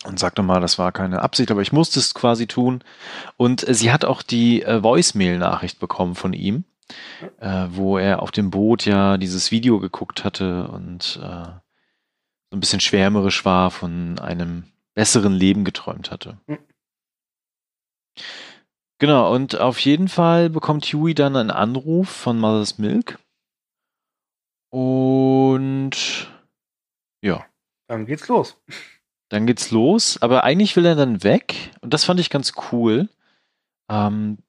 [0.06, 2.84] und sagte mal, das war keine Absicht, aber ich musste es quasi tun.
[3.38, 6.64] Und äh, sie hat auch die äh, Voicemail-Nachricht bekommen von ihm,
[7.40, 11.46] äh, wo er auf dem Boot ja dieses Video geguckt hatte und äh,
[12.50, 16.38] so ein bisschen schwärmerisch war, von einem besseren Leben geträumt hatte.
[16.48, 16.60] Mhm.
[19.00, 23.18] Genau, und auf jeden Fall bekommt Huey dann einen Anruf von Mother's Milk.
[24.70, 26.32] Und
[27.22, 27.46] ja.
[27.88, 28.62] Dann geht's los.
[29.32, 33.08] Dann geht's los, aber eigentlich will er dann weg und das fand ich ganz cool,
[33.90, 34.40] ähm,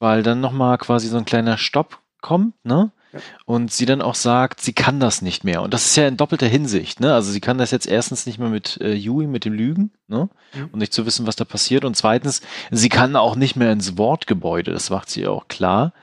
[0.00, 2.92] weil dann nochmal quasi so ein kleiner Stopp kommt, ne?
[3.14, 3.20] Ja.
[3.46, 5.62] Und sie dann auch sagt, sie kann das nicht mehr.
[5.62, 7.14] Und das ist ja in doppelter Hinsicht, ne?
[7.14, 10.28] Also sie kann das jetzt erstens nicht mehr mit äh, Yui, mit dem Lügen, ne?
[10.52, 10.68] Mhm.
[10.72, 11.86] Und nicht zu wissen, was da passiert.
[11.86, 15.94] Und zweitens, sie kann auch nicht mehr ins Wortgebäude, das macht sie auch klar.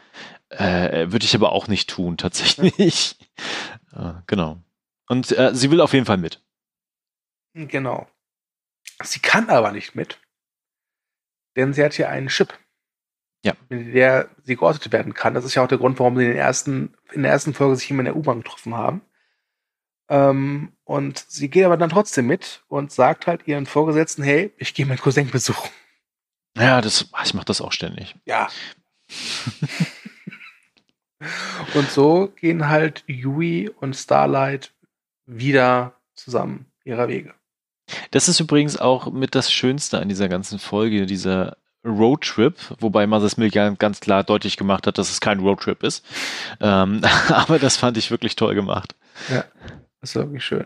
[0.50, 3.18] Äh, Würde ich aber auch nicht tun, tatsächlich.
[3.94, 4.10] Ja.
[4.10, 4.58] äh, genau.
[5.08, 6.42] Und äh, sie will auf jeden Fall mit.
[7.54, 8.08] Genau.
[9.04, 10.20] Sie kann aber nicht mit,
[11.56, 12.58] denn sie hat hier einen Chip,
[13.44, 13.54] ja.
[13.70, 15.34] mit der sie geortet werden kann.
[15.34, 17.76] Das ist ja auch der Grund, warum sie in, den ersten, in der ersten Folge
[17.76, 19.02] sich immer in der U-Bahn getroffen haben.
[20.08, 24.74] Ähm, und sie geht aber dann trotzdem mit und sagt halt ihren Vorgesetzten, hey, ich
[24.74, 25.70] gehe meinen Cousin besuchen.
[26.58, 28.16] Ja, das, ich mache das auch ständig.
[28.26, 28.48] Ja.
[31.74, 34.74] und so gehen halt Yui und Starlight
[35.26, 37.34] wieder zusammen ihrer Wege.
[38.12, 43.38] Das ist übrigens auch mit das Schönste an dieser ganzen Folge, dieser Roadtrip, wobei Mother's
[43.38, 46.04] Milk ja ganz klar deutlich gemacht hat, dass es kein Roadtrip ist.
[46.60, 48.96] Ähm, aber das fand ich wirklich toll gemacht.
[49.30, 49.46] Ja,
[50.02, 50.66] das ist wirklich schön.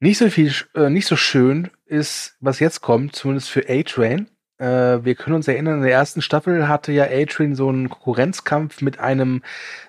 [0.00, 4.28] Nicht so viel, äh, nicht so schön ist, was jetzt kommt, zumindest für A-Train.
[4.58, 8.82] Äh, wir können uns erinnern, in der ersten Staffel hatte ja A-Train so einen Konkurrenzkampf
[8.82, 9.42] mit einem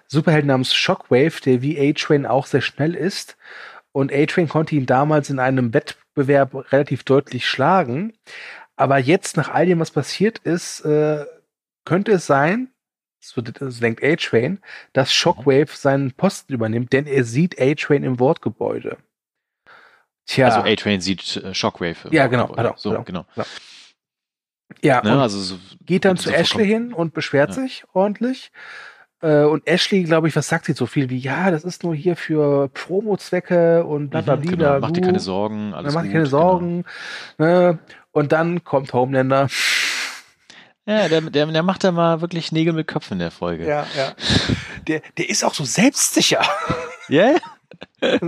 [0.07, 3.37] Superhelden namens Shockwave, der wie A-Train auch sehr schnell ist.
[3.97, 8.13] Und A-Train konnte ihn damals in einem Wettbewerb relativ deutlich schlagen.
[8.75, 11.25] Aber jetzt, nach all dem, was passiert ist, äh,
[11.83, 12.69] könnte es sein,
[13.19, 14.59] so, so denkt A-Train,
[14.93, 18.97] dass Shockwave seinen Posten übernimmt, denn er sieht A-Train im Wortgebäude.
[20.27, 20.45] Tja.
[20.45, 21.97] Also A-Train sieht äh, Shockwave.
[22.11, 22.49] ja, genau.
[22.49, 23.25] Pardon, so, pardon, genau.
[23.35, 23.45] Ja,
[24.83, 27.63] ja ne, also so, geht dann zu Ashley hin und beschwert ja.
[27.63, 28.51] sich ordentlich.
[29.21, 31.95] Äh, und Ashley, glaube ich, was sagt sie so viel wie, ja, das ist nur
[31.95, 36.11] hier für Promo-Zwecke und bla bla mhm, genau, Mach dir keine Sorgen, alles Mach dir
[36.11, 36.85] keine Sorgen.
[37.37, 37.49] Genau.
[37.49, 37.79] Ne?
[38.11, 39.47] Und dann kommt Homelander.
[40.85, 43.67] Ja, der, der, der macht da mal wirklich Nägel mit Köpfen in der Folge.
[43.67, 44.13] Ja, ja.
[44.87, 46.41] Der, der ist auch so selbstsicher.
[47.09, 47.35] Ja?
[48.01, 48.21] Yeah?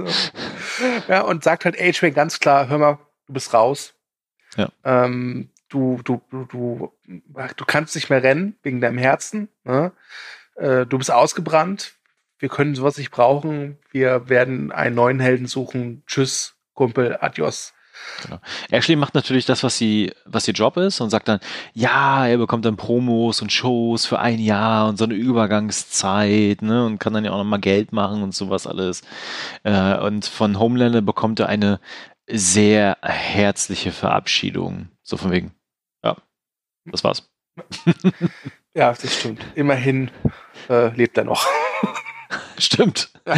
[1.07, 3.93] ja, und sagt halt A-Train ganz klar, hör mal, du bist raus.
[4.57, 4.69] Ja.
[4.83, 9.47] Ähm, du, du, du, du, du kannst nicht mehr rennen wegen deinem Herzen.
[9.63, 9.91] Ne?
[10.59, 11.93] Äh, du bist ausgebrannt.
[12.37, 13.77] Wir können sowas nicht brauchen.
[13.91, 16.03] Wir werden einen neuen Helden suchen.
[16.05, 17.73] Tschüss, Kumpel, adios.
[18.23, 18.39] Genau.
[18.71, 21.39] Ashley macht natürlich das, was sie, was ihr Job ist und sagt dann,
[21.73, 26.85] ja, er bekommt dann Promos und Shows für ein Jahr und so eine Übergangszeit, ne,
[26.85, 29.01] und kann dann ja auch nochmal Geld machen und sowas alles.
[29.63, 31.81] Äh, und von Homelander bekommt er eine
[32.27, 34.89] sehr herzliche Verabschiedung.
[35.03, 35.53] So von wegen,
[36.03, 36.15] ja,
[36.85, 37.29] das war's.
[38.73, 39.43] ja, das stimmt.
[39.55, 40.11] Immerhin
[40.69, 41.47] äh, lebt er noch.
[42.57, 43.11] Stimmt.
[43.25, 43.35] Ja.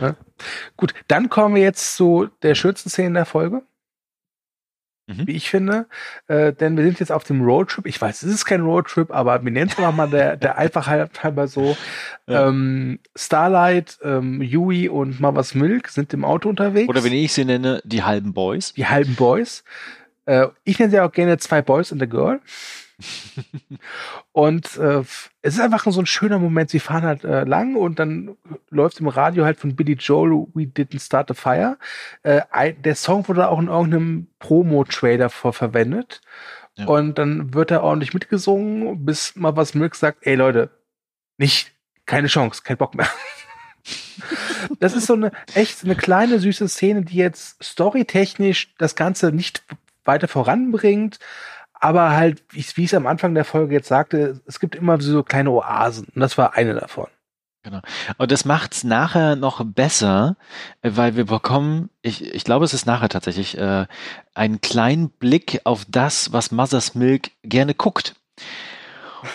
[0.00, 0.16] ja.
[0.76, 3.62] Gut, dann kommen wir jetzt zu der schönsten Szene der Folge.
[5.06, 5.26] Mhm.
[5.26, 5.86] Wie ich finde.
[6.28, 7.86] Äh, denn wir sind jetzt auf dem Roadtrip.
[7.86, 11.46] Ich weiß, es ist kein Roadtrip, aber wir nennen es mal der, der Einfachheit halber
[11.46, 11.76] so.
[12.26, 12.48] Ja.
[12.48, 16.88] Ähm, Starlight, ähm, Yui und Mavas Milk sind im Auto unterwegs.
[16.88, 18.72] Oder wenn ich sie nenne, die halben Boys.
[18.72, 19.64] Die halben Boys.
[20.24, 22.40] Äh, ich nenne sie auch gerne zwei Boys and a Girl.
[24.32, 25.00] Und äh,
[25.42, 26.70] es ist einfach so ein schöner Moment.
[26.70, 28.36] Sie fahren halt äh, lang und dann
[28.70, 31.78] läuft im Radio halt von Billy Joel We Didn't Start a Fire.
[32.22, 36.20] Äh, der Song wurde auch in irgendeinem Promo-Trailer vor verwendet.
[36.76, 36.86] Ja.
[36.86, 40.70] Und dann wird er ordentlich mitgesungen, bis mal was Milk sagt, ey Leute,
[41.38, 41.72] nicht,
[42.06, 43.08] keine Chance, kein Bock mehr.
[44.80, 49.62] das ist so eine echt eine kleine süße Szene, die jetzt storytechnisch das Ganze nicht
[50.04, 51.18] weiter voranbringt,
[51.84, 55.22] aber halt, wie ich es am Anfang der Folge jetzt sagte, es gibt immer so
[55.22, 57.08] kleine Oasen und das war eine davon.
[57.62, 57.80] Genau.
[58.16, 60.36] Und das macht's nachher noch besser,
[60.82, 63.86] weil wir bekommen, ich, ich glaube, es ist nachher tatsächlich, äh,
[64.34, 68.14] einen kleinen Blick auf das, was Mother's Milk gerne guckt.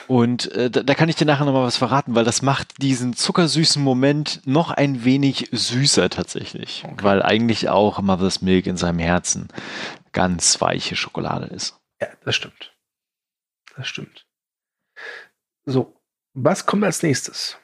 [0.08, 3.16] Und äh, da, da kann ich dir nachher nochmal was verraten, weil das macht diesen
[3.16, 6.84] zuckersüßen Moment noch ein wenig süßer tatsächlich.
[6.84, 7.04] Okay.
[7.04, 9.50] Weil eigentlich auch Mother's Milk in seinem Herzen
[10.14, 11.80] ganz weiche Schokolade ist.
[12.02, 12.76] Ja, das stimmt.
[13.76, 14.26] Das stimmt.
[15.66, 16.02] So,
[16.34, 17.58] was kommt als nächstes?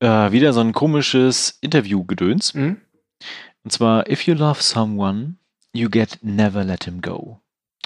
[0.00, 2.54] Äh, wieder so ein komisches Interview-Gedöns.
[2.54, 2.80] Mhm.
[3.64, 5.36] Und zwar, if you love someone,
[5.72, 7.40] you get never let him go.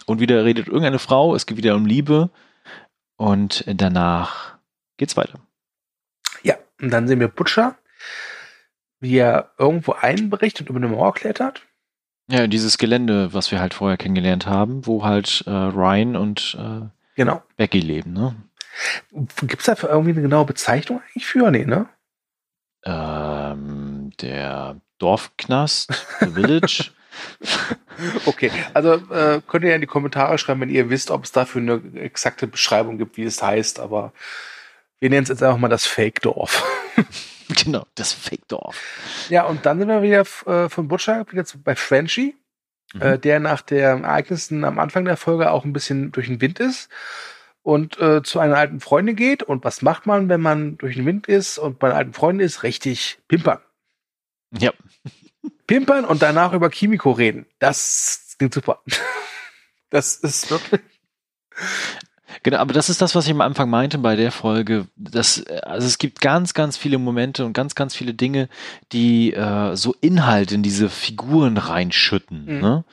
[0.07, 2.31] Und wieder redet irgendeine Frau, es geht wieder um Liebe
[3.17, 4.59] und danach
[4.97, 5.41] geht's weiter.
[6.43, 7.79] Ja, und dann sehen wir Butcher,
[8.99, 11.67] wie er irgendwo einbricht und über eine Mauer klettert.
[12.31, 16.87] Ja, dieses Gelände, was wir halt vorher kennengelernt haben, wo halt äh, Ryan und äh,
[17.17, 17.43] genau.
[17.57, 18.37] Becky leben, ne?
[19.43, 21.51] Gibt es da irgendwie eine genaue Bezeichnung eigentlich für?
[21.51, 21.89] Nee, ne?
[22.85, 26.93] Ähm, der Dorfknast, The Village.
[28.27, 31.33] okay, also äh, könnt ihr ja in die Kommentare schreiben, wenn ihr wisst, ob es
[31.33, 34.13] dafür eine exakte Beschreibung gibt, wie es heißt, aber
[35.01, 36.65] wir nennen es jetzt einfach mal das Fake-Dorf.
[37.65, 38.81] Genau, das Fake-Dorf.
[39.29, 42.37] Ja, und dann sind wir wieder äh, von Butcher wieder bei Frenchie,
[42.95, 43.03] mhm.
[43.03, 46.61] äh, der nach den Ereignissen am Anfang der Folge auch ein bisschen durch den Wind
[46.61, 46.89] ist
[47.63, 49.43] und äh, zu einer alten Freundin geht.
[49.43, 52.47] Und was macht man, wenn man durch den Wind ist und bei einer alten Freundin
[52.47, 52.63] ist?
[52.63, 53.59] Richtig pimpern.
[54.57, 54.73] Ja.
[55.67, 57.47] Pimpern und danach über Kimiko reden.
[57.59, 58.83] Das klingt super.
[59.93, 60.83] Das ist wirklich.
[62.43, 64.87] Genau, aber das ist das, was ich am Anfang meinte bei der Folge.
[64.97, 68.49] Das, also es gibt ganz, ganz viele Momente und ganz, ganz viele Dinge,
[68.93, 72.45] die äh, so Inhalt in diese Figuren reinschütten.
[72.47, 72.61] Mhm.
[72.61, 72.85] Ne?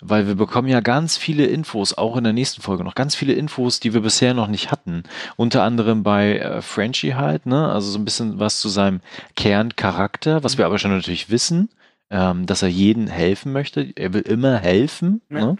[0.00, 3.34] Weil wir bekommen ja ganz viele Infos, auch in der nächsten Folge noch ganz viele
[3.34, 5.04] Infos, die wir bisher noch nicht hatten.
[5.36, 7.70] Unter anderem bei äh, Frenchie halt, ne?
[7.70, 9.00] Also so ein bisschen was zu seinem
[9.36, 11.68] Kerncharakter, was wir aber schon natürlich wissen
[12.10, 13.92] ähm, dass er jeden helfen möchte.
[13.96, 15.20] Er will immer helfen.
[15.30, 15.40] Ja.
[15.40, 15.56] Ne?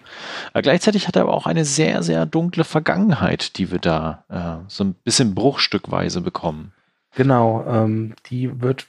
[0.53, 4.65] Aber gleichzeitig hat er aber auch eine sehr, sehr dunkle Vergangenheit, die wir da äh,
[4.69, 6.73] so ein bisschen bruchstückweise bekommen.
[7.15, 8.87] Genau, ähm, die wird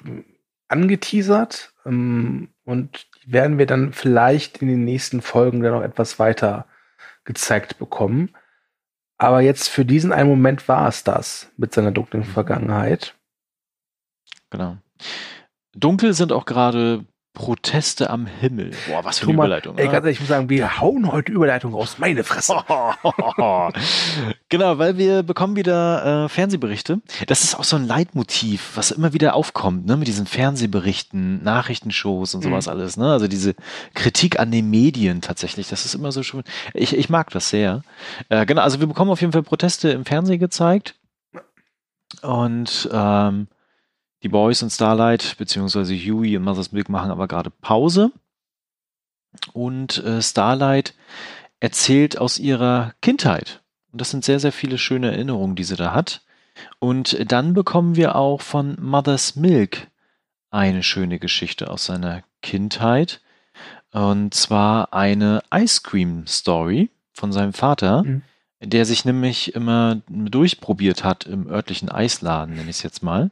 [0.68, 6.20] angeteasert ähm, und die werden wir dann vielleicht in den nächsten Folgen dann noch etwas
[6.20, 6.66] weiter
[7.24, 8.30] gezeigt bekommen.
[9.18, 12.28] Aber jetzt für diesen einen Moment war es das mit seiner dunklen mhm.
[12.28, 13.16] Vergangenheit.
[14.50, 14.78] Genau.
[15.74, 18.72] Dunkel sind auch gerade Proteste am Himmel.
[18.88, 19.78] Boah, was für eine Überleitung.
[19.78, 21.98] Ey, ganz ehrlich, ich muss sagen, wir hauen heute Überleitung raus.
[21.98, 22.54] Meine Fresse.
[24.50, 27.02] genau, weil wir bekommen wieder äh, Fernsehberichte.
[27.28, 32.36] Das ist auch so ein Leitmotiv, was immer wieder aufkommt, ne, mit diesen Fernsehberichten, Nachrichtenshows
[32.36, 32.72] und sowas mhm.
[32.74, 33.12] alles, ne?
[33.12, 33.56] Also diese
[33.94, 35.70] Kritik an den Medien tatsächlich.
[35.70, 36.44] Das ist immer so schön.
[36.74, 37.84] Ich, ich mag das sehr.
[38.30, 40.96] Äh, genau, also wir bekommen auf jeden Fall Proteste im Fernsehen gezeigt.
[42.22, 43.48] Und ähm,
[44.24, 48.12] die Boys und Starlight, beziehungsweise Huey und Mother's Milk machen aber gerade Pause.
[49.54, 50.96] Und äh, Starlight
[51.60, 53.62] erzählt aus ihrer Kindheit.
[53.92, 56.22] Und das sind sehr, sehr viele schöne Erinnerungen, die sie da hat.
[56.80, 59.88] Und dann bekommen wir auch von Mother's Milk
[60.52, 63.22] eine schöne Geschichte aus seiner Kindheit.
[63.92, 68.22] Und zwar eine Ice Cream Story von seinem Vater, mhm.
[68.62, 73.32] Der sich nämlich immer durchprobiert hat im örtlichen Eisladen, nenne ich es jetzt mal,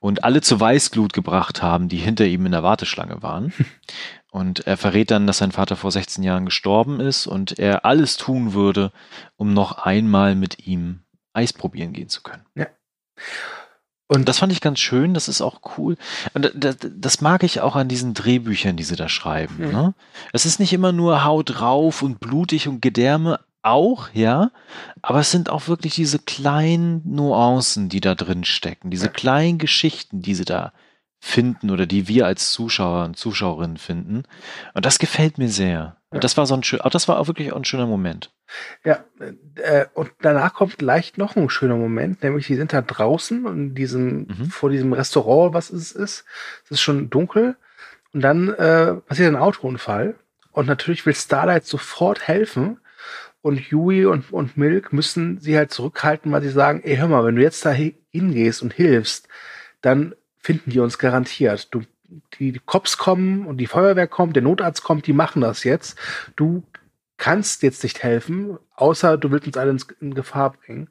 [0.00, 3.52] und alle zu Weißglut gebracht haben, die hinter ihm in der Warteschlange waren.
[4.30, 8.16] Und er verrät dann, dass sein Vater vor 16 Jahren gestorben ist und er alles
[8.16, 8.90] tun würde,
[9.36, 11.00] um noch einmal mit ihm
[11.34, 12.46] Eis probieren gehen zu können.
[12.54, 12.66] Ja.
[14.08, 15.98] Und das fand ich ganz schön, das ist auch cool.
[16.32, 19.56] Und das, das mag ich auch an diesen Drehbüchern, die sie da schreiben.
[19.58, 19.70] Mhm.
[19.70, 19.94] Ne?
[20.32, 24.50] Es ist nicht immer nur Haut drauf und blutig und Gedärme, auch, ja,
[25.02, 30.22] aber es sind auch wirklich diese kleinen Nuancen, die da drin stecken, diese kleinen Geschichten,
[30.22, 30.72] die sie da
[31.24, 34.24] finden oder die wir als Zuschauer und Zuschauerinnen finden.
[34.74, 35.96] Und das gefällt mir sehr.
[36.12, 36.18] Ja.
[36.18, 38.32] Das war so ein schön, das war auch wirklich ein schöner Moment.
[38.84, 39.04] Ja,
[39.54, 43.76] äh, und danach kommt gleich noch ein schöner Moment, nämlich die sind da draußen und
[43.76, 44.50] diesem, mhm.
[44.50, 46.24] vor diesem Restaurant, was es ist.
[46.64, 47.56] Es ist schon dunkel.
[48.12, 50.16] Und dann äh, passiert ein Autounfall.
[50.50, 52.78] Und natürlich will Starlight sofort helfen.
[53.42, 57.24] Und Yui und, und Milk müssen sie halt zurückhalten, weil sie sagen, ey, hör mal,
[57.24, 59.28] wenn du jetzt da hingehst und hilfst,
[59.80, 61.68] dann finden die uns garantiert.
[61.74, 61.82] Du,
[62.38, 65.98] die Cops kommen und die Feuerwehr kommt, der Notarzt kommt, die machen das jetzt.
[66.36, 66.62] Du
[67.16, 70.88] kannst jetzt nicht helfen, außer du willst uns alle in Gefahr bringen.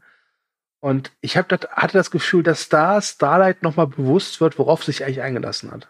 [0.82, 5.06] Und ich hab das, hatte das Gefühl, dass da Starlight nochmal bewusst wird, worauf sich
[5.06, 5.88] eigentlich eingelassen hat.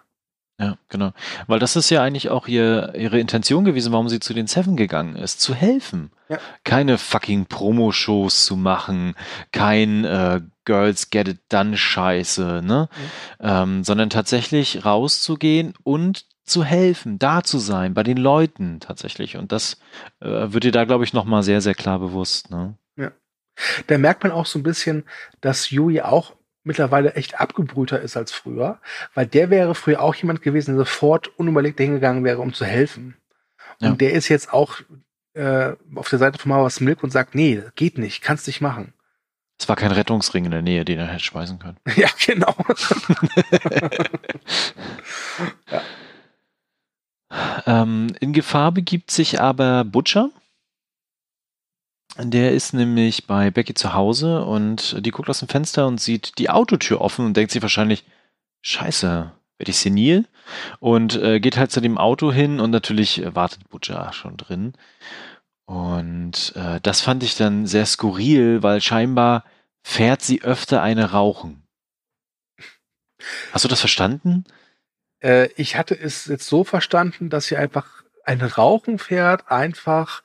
[0.62, 1.12] Ja, genau.
[1.48, 4.78] Weil das ist ja eigentlich auch ihr, ihre Intention gewesen, warum sie zu den Seven
[4.78, 6.12] gegangen ist, zu helfen.
[6.30, 6.38] Ja.
[6.64, 9.16] Keine fucking Promo-Shows zu machen,
[9.52, 12.90] kein äh, Girls Get It Done Scheiße, ne?
[12.92, 13.46] Mhm.
[13.46, 19.38] Ähm, sondern tatsächlich rauszugehen und zu helfen, da zu sein, bei den Leuten tatsächlich.
[19.38, 19.78] Und das
[20.20, 22.52] äh, wird dir da, glaube ich, nochmal sehr, sehr klar bewusst.
[22.52, 22.76] Ne?
[22.98, 23.12] Ja.
[23.88, 25.06] Da merkt man auch so ein bisschen,
[25.40, 28.80] dass Yui auch mittlerweile echt abgebrühter ist als früher,
[29.14, 33.16] weil der wäre früher auch jemand gewesen, der sofort unüberlegt hingegangen wäre, um zu helfen.
[33.80, 33.96] Und ja.
[33.96, 34.80] der ist jetzt auch
[35.34, 38.94] äh, auf der Seite von Mauers Milk und sagt, nee, geht nicht, kannst nicht machen.
[39.60, 41.78] Es war kein Rettungsring in der Nähe, den er hätte schmeißen können.
[41.96, 42.56] Ja, genau.
[45.72, 45.82] ja.
[47.66, 50.32] Ähm, in Gefahr begibt sich aber Butcher.
[52.18, 56.38] Der ist nämlich bei Becky zu Hause und die guckt aus dem Fenster und sieht
[56.38, 58.04] die Autotür offen und denkt sich wahrscheinlich,
[58.62, 60.26] scheiße, werde ich senil?
[60.80, 64.74] Und äh, geht halt zu dem Auto hin und natürlich wartet Butcher schon drin.
[65.66, 69.46] Und äh, das fand ich dann sehr skurril, weil scheinbar
[69.84, 71.64] fährt sie öfter eine rauchen.
[73.54, 74.44] Hast du das verstanden?
[75.22, 80.24] Äh, ich hatte es jetzt so verstanden, dass sie einfach ein Rauchen fährt, einfach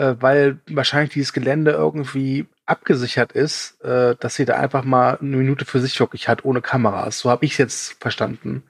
[0.00, 5.36] äh, weil wahrscheinlich dieses Gelände irgendwie abgesichert ist, äh, dass sie da einfach mal eine
[5.36, 7.18] Minute für sich wirklich hat, ohne Kameras.
[7.18, 8.62] So habe ich es jetzt verstanden.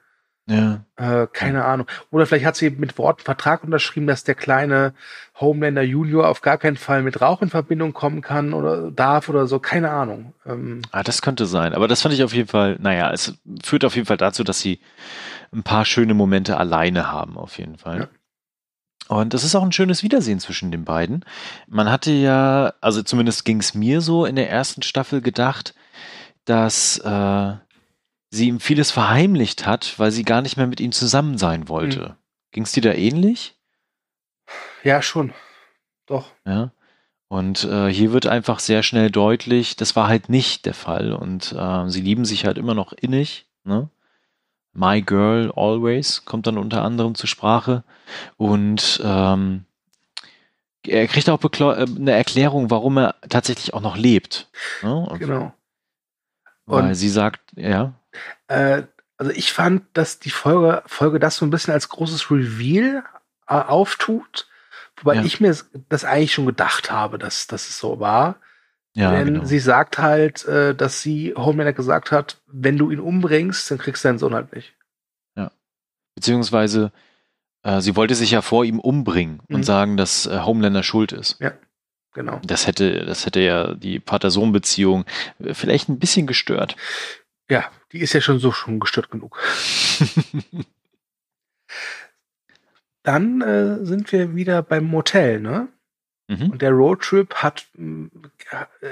[0.46, 0.84] Ja.
[0.96, 1.86] Äh, keine Ahnung.
[2.10, 4.94] Oder vielleicht hat sie mit Worten Vertrag unterschrieben, dass der kleine
[5.38, 9.46] Homelander Junior auf gar keinen Fall mit Rauch in Verbindung kommen kann oder darf oder
[9.46, 9.60] so.
[9.60, 10.34] Keine Ahnung.
[10.44, 11.74] Ähm, ah, das könnte sein.
[11.74, 14.58] Aber das fand ich auf jeden Fall, naja, es führt auf jeden Fall dazu, dass
[14.58, 14.80] sie
[15.52, 17.98] ein paar schöne Momente alleine haben, auf jeden Fall.
[18.00, 18.08] Ja.
[19.10, 21.24] Und es ist auch ein schönes Wiedersehen zwischen den beiden.
[21.66, 25.74] Man hatte ja, also zumindest ging es mir so in der ersten Staffel gedacht,
[26.44, 27.54] dass äh,
[28.30, 32.00] sie ihm vieles verheimlicht hat, weil sie gar nicht mehr mit ihm zusammen sein wollte.
[32.00, 32.14] Mhm.
[32.52, 33.56] Ging es dir da ähnlich?
[34.84, 35.34] Ja, schon.
[36.06, 36.30] Doch.
[36.46, 36.70] Ja.
[37.26, 41.12] Und äh, hier wird einfach sehr schnell deutlich, das war halt nicht der Fall.
[41.12, 43.48] Und äh, sie lieben sich halt immer noch innig.
[43.64, 43.90] Ne?
[44.72, 47.84] My Girl Always kommt dann unter anderem zur Sprache.
[48.36, 49.64] Und ähm,
[50.86, 54.48] er kriegt auch äh, eine Erklärung, warum er tatsächlich auch noch lebt.
[54.82, 55.08] Ne?
[55.18, 55.52] Genau.
[56.66, 57.94] Weil Und, sie sagt, ja.
[58.48, 58.84] Äh,
[59.16, 63.04] also ich fand, dass die Folge, Folge das so ein bisschen als großes Reveal
[63.46, 64.48] äh, auftut.
[64.96, 65.24] Wobei ja.
[65.24, 65.54] ich mir
[65.88, 68.36] das eigentlich schon gedacht habe, dass, dass es so war.
[69.00, 69.44] Ja, Denn genau.
[69.44, 74.04] sie sagt halt, äh, dass sie Homelander gesagt hat, wenn du ihn umbringst, dann kriegst
[74.04, 74.74] du deinen Sohn halt nicht.
[75.36, 75.50] Ja.
[76.14, 76.92] Beziehungsweise
[77.62, 79.56] äh, sie wollte sich ja vor ihm umbringen mhm.
[79.56, 81.40] und sagen, dass äh, Homelander schuld ist.
[81.40, 81.52] Ja.
[82.12, 82.40] Genau.
[82.44, 85.04] Das hätte, das hätte ja die Vater-Sohn-Beziehung
[85.38, 86.76] äh, vielleicht ein bisschen gestört.
[87.48, 89.38] Ja, die ist ja schon so schon gestört genug.
[93.02, 95.68] Dann äh, sind wir wieder beim Motel, ne?
[96.30, 96.50] Mhm.
[96.52, 97.66] Und der Roadtrip hat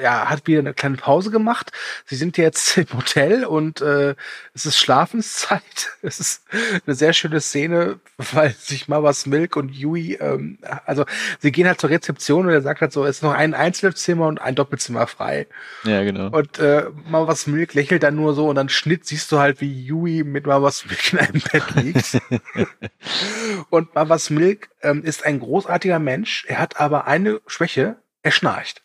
[0.02, 1.72] ja, hat wieder eine kleine Pause gemacht.
[2.04, 4.14] Sie sind jetzt im Hotel und äh,
[4.54, 5.62] es ist Schlafenszeit.
[6.00, 6.44] Es ist
[6.86, 11.04] eine sehr schöne Szene, weil sich Mamas Milk und Yui, ähm, also
[11.40, 14.26] sie gehen halt zur Rezeption und er sagt halt so, es ist noch ein Einzelzimmer
[14.26, 15.46] und ein Doppelzimmer frei.
[15.84, 16.28] Ja, genau.
[16.28, 19.84] Und äh, Mamas Milk lächelt dann nur so und dann Schnitt siehst du halt, wie
[19.84, 22.20] Yui mit Mamas Milk in einem Bett liegt.
[23.70, 26.44] und Mamas Milk ähm, ist ein großartiger Mensch.
[26.46, 28.82] Er hat aber eine Schwäche, er schnarcht.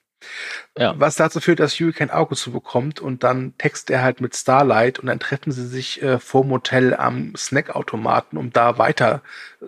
[0.77, 0.95] Ja.
[0.97, 4.35] Was dazu führt, dass Yui kein Auge zu bekommt und dann text er halt mit
[4.35, 9.21] Starlight und dann treffen sie sich äh, vorm Hotel am Snackautomaten, um da weiter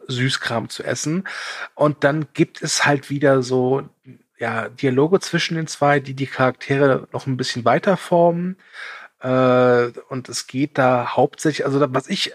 [0.08, 1.28] Süßkram zu essen.
[1.76, 3.88] Und dann gibt es halt wieder so
[4.38, 8.58] ja, Dialoge zwischen den zwei, die die Charaktere noch ein bisschen weiter formen.
[9.22, 12.34] Äh, und es geht da hauptsächlich, also was ich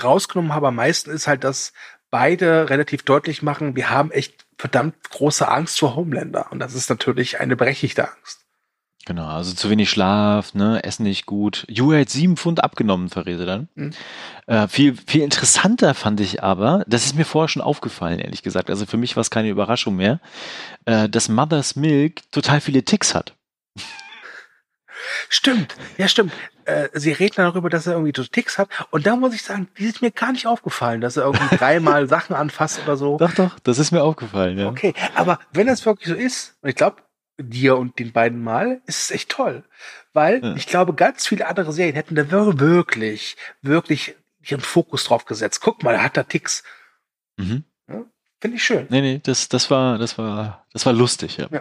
[0.00, 1.72] rausgenommen habe am meisten ist halt, dass
[2.10, 6.50] beide relativ deutlich machen, wir haben echt verdammt große Angst vor Homelander.
[6.50, 8.44] Und das ist natürlich eine berechtigte Angst.
[9.06, 11.64] Genau, also zu wenig Schlaf, ne, Essen nicht gut.
[11.66, 13.68] Julia hat sieben Pfund abgenommen, verrät dann.
[13.74, 13.92] Mhm.
[14.46, 18.68] Äh, viel, viel interessanter fand ich aber, das ist mir vorher schon aufgefallen, ehrlich gesagt.
[18.68, 20.20] Also für mich war es keine Überraschung mehr,
[20.84, 23.34] äh, dass Mother's Milk total viele Ticks hat.
[25.30, 26.32] Stimmt, ja stimmt.
[26.68, 28.68] Äh, sie reden darüber, dass er irgendwie so Ticks hat.
[28.90, 32.06] Und da muss ich sagen, die ist mir gar nicht aufgefallen, dass er irgendwie dreimal
[32.08, 33.16] Sachen anfasst oder so.
[33.16, 34.68] Doch, doch, das ist mir aufgefallen, ja.
[34.68, 36.96] Okay, aber wenn das wirklich so ist, und ich glaube,
[37.38, 39.64] dir und den beiden Mal, ist es echt toll.
[40.12, 40.54] Weil ja.
[40.56, 45.62] ich glaube, ganz viele andere Serien hätten da wirklich, wirklich ihren Fokus drauf gesetzt.
[45.62, 46.64] Guck mal, er hat da Ticks.
[47.38, 47.64] Mhm.
[48.40, 48.86] Finde ich schön.
[48.88, 51.48] Nee, nee, das, das war, das war, das war lustig, ja.
[51.50, 51.60] ja.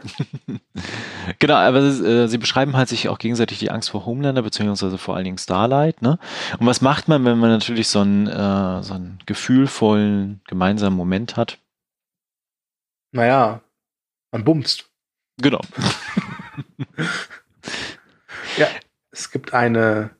[1.39, 5.15] genau, aber äh, sie beschreiben halt sich auch gegenseitig die Angst vor Homelander, beziehungsweise vor
[5.15, 6.19] allen Dingen Starlight, ne?
[6.59, 11.35] Und was macht man, wenn man natürlich so einen, äh, so einen gefühlvollen, gemeinsamen Moment
[11.35, 11.57] hat?
[13.11, 13.61] Naja,
[14.31, 14.91] man bumst.
[15.41, 15.61] Genau.
[18.57, 18.67] ja,
[19.09, 20.11] es gibt eine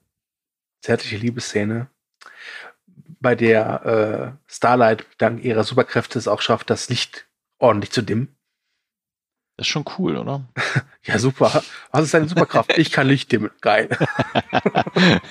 [0.82, 1.88] zärtliche Liebesszene
[3.20, 8.36] bei der äh, Starlight dank ihrer Superkräfte es auch schafft, das Licht ordentlich zu dimmen.
[9.58, 10.48] Das ist schon cool, oder?
[11.04, 11.64] ja, super.
[11.92, 12.78] Was ist deine Superkraft?
[12.78, 13.50] ich kann Licht dimmen.
[13.62, 13.90] Geil.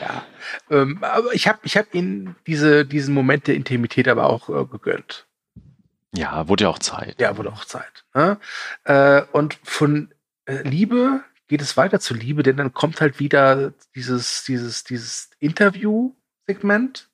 [0.00, 0.24] ja.
[0.70, 4.66] Ähm, aber ich habe ich hab ihnen diese, diesen Moment der Intimität aber auch äh,
[4.66, 5.26] gegönnt.
[6.14, 7.20] Ja, wurde ja auch Zeit.
[7.20, 8.04] Ja, wurde auch Zeit.
[8.14, 8.38] Ne?
[8.84, 10.12] Äh, und von
[10.44, 15.30] äh, Liebe geht es weiter zu Liebe, denn dann kommt halt wieder dieses, dieses, dieses
[15.38, 16.14] Interview
[16.48, 17.08] Segment.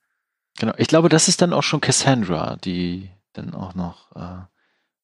[0.58, 4.44] Genau, ich glaube, das ist dann auch schon Cassandra, die dann auch noch äh,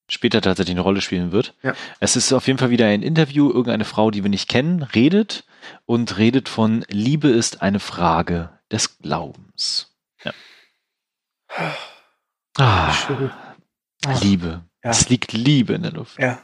[0.09, 1.55] später tatsächlich eine Rolle spielen wird.
[1.63, 1.75] Ja.
[1.99, 5.45] Es ist auf jeden Fall wieder ein Interview, irgendeine Frau, die wir nicht kennen, redet
[5.85, 9.93] und redet von Liebe ist eine Frage des Glaubens.
[10.25, 10.33] Ja.
[12.57, 12.95] Ah,
[14.07, 14.63] ah, Liebe.
[14.85, 14.91] Ja.
[14.91, 16.19] Es liegt Liebe in der Luft.
[16.19, 16.41] Ja.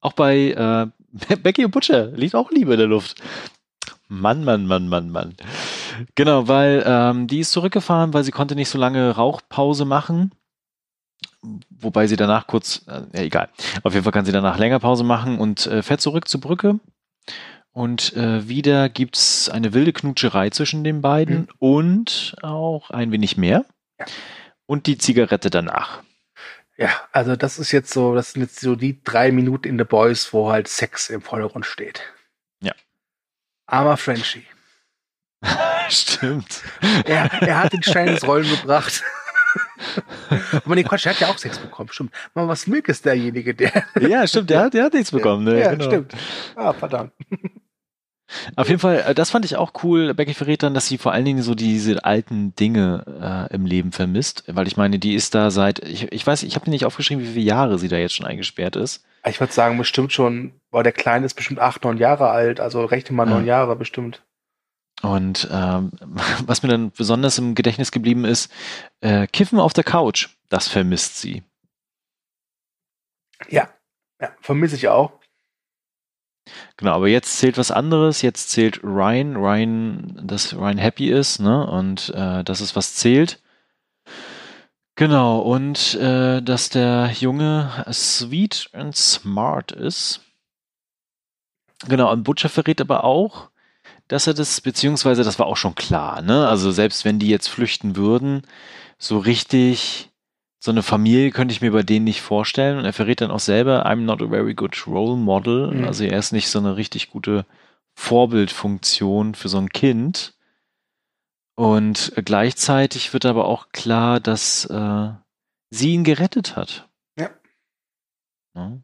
[0.00, 3.22] Auch bei äh, Becky und Butcher liegt auch Liebe in der Luft.
[4.08, 5.36] Mann, Mann, Mann, Mann, Mann.
[6.14, 10.32] Genau, weil ähm, die ist zurückgefahren, weil sie konnte nicht so lange Rauchpause machen.
[11.70, 13.48] Wobei sie danach kurz, äh, ja egal.
[13.82, 16.80] Auf jeden Fall kann sie danach länger Pause machen und äh, fährt zurück zur Brücke.
[17.72, 21.48] Und äh, wieder gibt's eine wilde Knutscherei zwischen den beiden mhm.
[21.58, 23.64] und auch ein wenig mehr.
[24.00, 24.06] Ja.
[24.66, 26.02] Und die Zigarette danach.
[26.76, 29.84] Ja, also das ist jetzt so, das sind jetzt so die drei Minuten in The
[29.84, 32.02] Boys, wo halt Sex im Vordergrund steht.
[32.60, 32.72] Ja.
[33.66, 34.44] Armer Frenchie.
[35.88, 36.62] Stimmt.
[37.04, 39.02] Er, er hat den Stein ins Rollen gebracht.
[40.64, 42.12] Aber nee, Quatsch, er hat ja auch Sex bekommen, stimmt.
[42.34, 43.84] Mal was Milk ist derjenige, der.
[44.00, 45.60] Ja, stimmt, der, der hat nichts bekommen, ne?
[45.60, 45.84] Ja, genau.
[45.84, 46.12] stimmt.
[46.54, 47.12] Ah, verdammt.
[48.56, 50.12] Auf jeden Fall, äh, das fand ich auch cool.
[50.12, 53.92] Becky verrät dann, dass sie vor allen Dingen so diese alten Dinge äh, im Leben
[53.92, 56.84] vermisst, weil ich meine, die ist da seit, ich, ich weiß, ich habe mir nicht
[56.84, 59.04] aufgeschrieben, wie viele Jahre sie da jetzt schon eingesperrt ist.
[59.26, 62.84] Ich würde sagen, bestimmt schon, weil der Kleine ist bestimmt acht, neun Jahre alt, also
[62.84, 63.58] rechne mal neun ja.
[63.58, 64.22] Jahre bestimmt.
[65.02, 65.92] Und ähm,
[66.46, 68.52] was mir dann besonders im Gedächtnis geblieben ist,
[69.00, 71.42] äh, Kiffen auf der Couch, das vermisst sie.
[73.48, 73.68] Ja,
[74.20, 75.12] ja vermisse ich auch.
[76.76, 78.22] Genau, aber jetzt zählt was anderes.
[78.22, 81.66] Jetzt zählt Ryan, Ryan, dass Ryan happy ist, ne?
[81.66, 83.42] Und äh, das ist was zählt.
[84.96, 90.20] Genau, und äh, dass der Junge sweet and smart ist.
[91.86, 93.50] Genau, und Butcher verrät aber auch,
[94.08, 96.48] dass er das, beziehungsweise das war auch schon klar, ne?
[96.48, 98.42] Also selbst wenn die jetzt flüchten würden,
[98.98, 100.10] so richtig,
[100.58, 102.78] so eine Familie könnte ich mir bei denen nicht vorstellen.
[102.78, 105.72] Und er verrät dann auch selber, I'm not a very good role model.
[105.72, 105.84] Mhm.
[105.84, 107.46] Also er ist nicht so eine richtig gute
[107.94, 110.34] Vorbildfunktion für so ein Kind.
[111.54, 115.10] Und gleichzeitig wird aber auch klar, dass äh,
[115.70, 116.88] sie ihn gerettet hat.
[117.18, 117.30] Ja.
[118.54, 118.78] ja.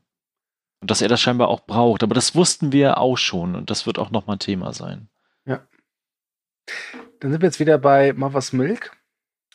[0.80, 2.02] Und dass er das scheinbar auch braucht.
[2.02, 5.08] Aber das wussten wir auch schon und das wird auch nochmal Thema sein.
[7.20, 8.96] Dann sind wir jetzt wieder bei Mother's Milk,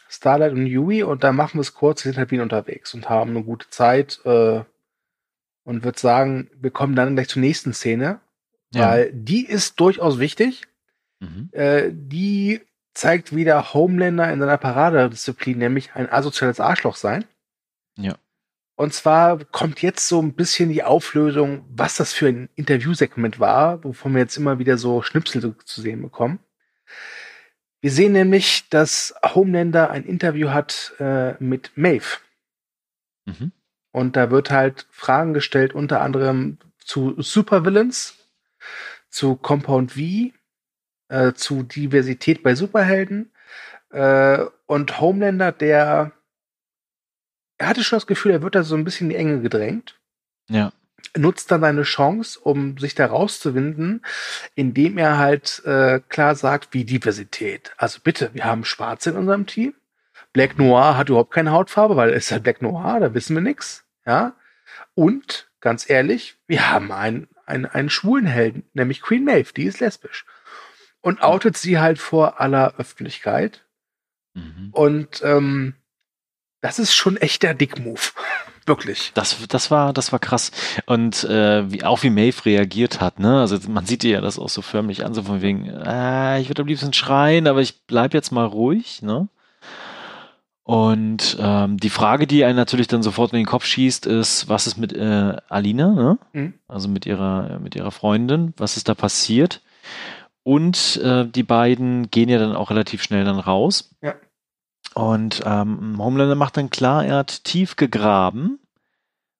[0.07, 3.09] Starlight und Yui und da machen wir es kurz, wir sind halt wieder unterwegs und
[3.09, 4.63] haben eine gute Zeit äh,
[5.63, 8.19] und würde sagen, wir kommen dann gleich zur nächsten Szene,
[8.73, 8.89] ja.
[8.89, 10.63] weil die ist durchaus wichtig.
[11.19, 11.49] Mhm.
[11.51, 12.61] Äh, die
[12.93, 17.25] zeigt wieder Homelander in seiner Paradedisziplin, nämlich ein asoziales Arschloch sein.
[17.97, 18.15] Ja.
[18.75, 23.83] Und zwar kommt jetzt so ein bisschen die Auflösung, was das für ein Interviewsegment war,
[23.83, 26.39] wovon wir jetzt immer wieder so Schnipsel zu sehen bekommen.
[27.81, 32.17] Wir sehen nämlich, dass Homelander ein Interview hat äh, mit Maeve.
[33.25, 33.51] Mhm.
[33.91, 38.17] Und da wird halt Fragen gestellt, unter anderem zu Supervillains,
[39.09, 39.99] zu Compound V,
[41.07, 43.31] äh, zu Diversität bei Superhelden.
[43.91, 46.13] Äh, und Homelander, der
[47.59, 49.99] er hatte schon das Gefühl, er wird da so ein bisschen in die Enge gedrängt.
[50.49, 50.71] Ja.
[51.17, 54.01] Nutzt dann seine Chance, um sich da rauszuwinden,
[54.55, 57.71] indem er halt äh, klar sagt, wie Diversität.
[57.77, 59.73] Also bitte, wir haben Schwarze in unserem Team.
[60.33, 63.41] Black Noir hat überhaupt keine Hautfarbe, weil es ist halt Black Noir, da wissen wir
[63.41, 63.85] nichts.
[64.05, 64.35] Ja.
[64.93, 69.79] Und, ganz ehrlich, wir haben einen, einen, einen schwulen Helden, nämlich Queen Maeve, die ist
[69.79, 70.25] lesbisch
[71.01, 73.65] und outet sie halt vor aller Öffentlichkeit.
[74.33, 74.69] Mhm.
[74.71, 75.75] Und ähm,
[76.61, 78.01] das ist schon echt der Dick-Move.
[78.69, 79.09] Wirklich.
[79.15, 80.51] Das, das war, das war krass.
[80.85, 83.39] Und äh, wie, auch wie Maeve reagiert hat, ne?
[83.39, 86.49] Also man sieht ihr ja das auch so förmlich an, so von wegen, äh, ich
[86.49, 89.27] würde am liebsten schreien, aber ich bleib jetzt mal ruhig, ne?
[90.61, 94.67] Und ähm, die Frage, die einen natürlich dann sofort in den Kopf schießt, ist, was
[94.67, 96.19] ist mit äh, Alina, ne?
[96.33, 96.53] Mhm.
[96.67, 99.63] Also mit ihrer, mit ihrer Freundin, was ist da passiert?
[100.43, 103.95] Und äh, die beiden gehen ja dann auch relativ schnell dann raus.
[104.03, 104.13] Ja.
[104.93, 108.59] Und ähm, Homelander macht dann klar, er hat tief gegraben.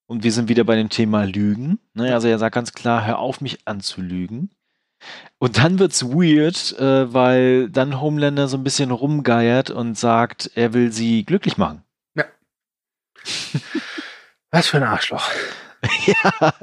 [0.05, 1.79] Und wir sind wieder bei dem Thema Lügen.
[1.93, 2.13] Ne?
[2.13, 4.49] Also er sagt ganz klar, hör auf, mich anzulügen.
[5.37, 10.73] Und dann wird's weird, äh, weil dann Homelander so ein bisschen rumgeiert und sagt, er
[10.73, 11.83] will sie glücklich machen.
[12.15, 12.25] Ja.
[14.51, 15.29] Was für ein Arschloch.
[16.05, 16.53] ja,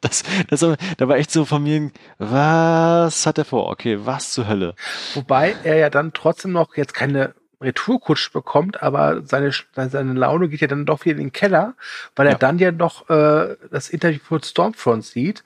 [0.00, 3.70] das, das, da war echt so von mir, was hat er vor?
[3.70, 4.74] Okay, was zur Hölle?
[5.14, 10.60] Wobei er ja dann trotzdem noch jetzt keine Retourkutsch bekommt, aber seine, seine Laune geht
[10.60, 11.74] ja dann doch wieder in den Keller,
[12.16, 12.38] weil er ja.
[12.38, 15.44] dann ja noch äh, das Interview mit Stormfront sieht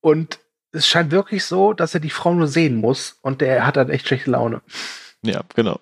[0.00, 0.38] und
[0.72, 3.90] es scheint wirklich so, dass er die Frau nur sehen muss und der hat dann
[3.90, 4.60] echt schlechte Laune.
[5.22, 5.80] Ja, genau.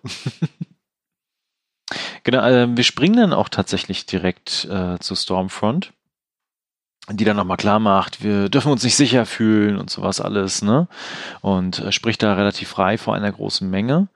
[2.24, 5.92] genau, äh, wir springen dann auch tatsächlich direkt äh, zu Stormfront
[7.12, 10.88] die dann nochmal klar macht, wir dürfen uns nicht sicher fühlen und sowas alles, ne?
[11.40, 14.08] Und äh, spricht da relativ frei vor einer großen Menge.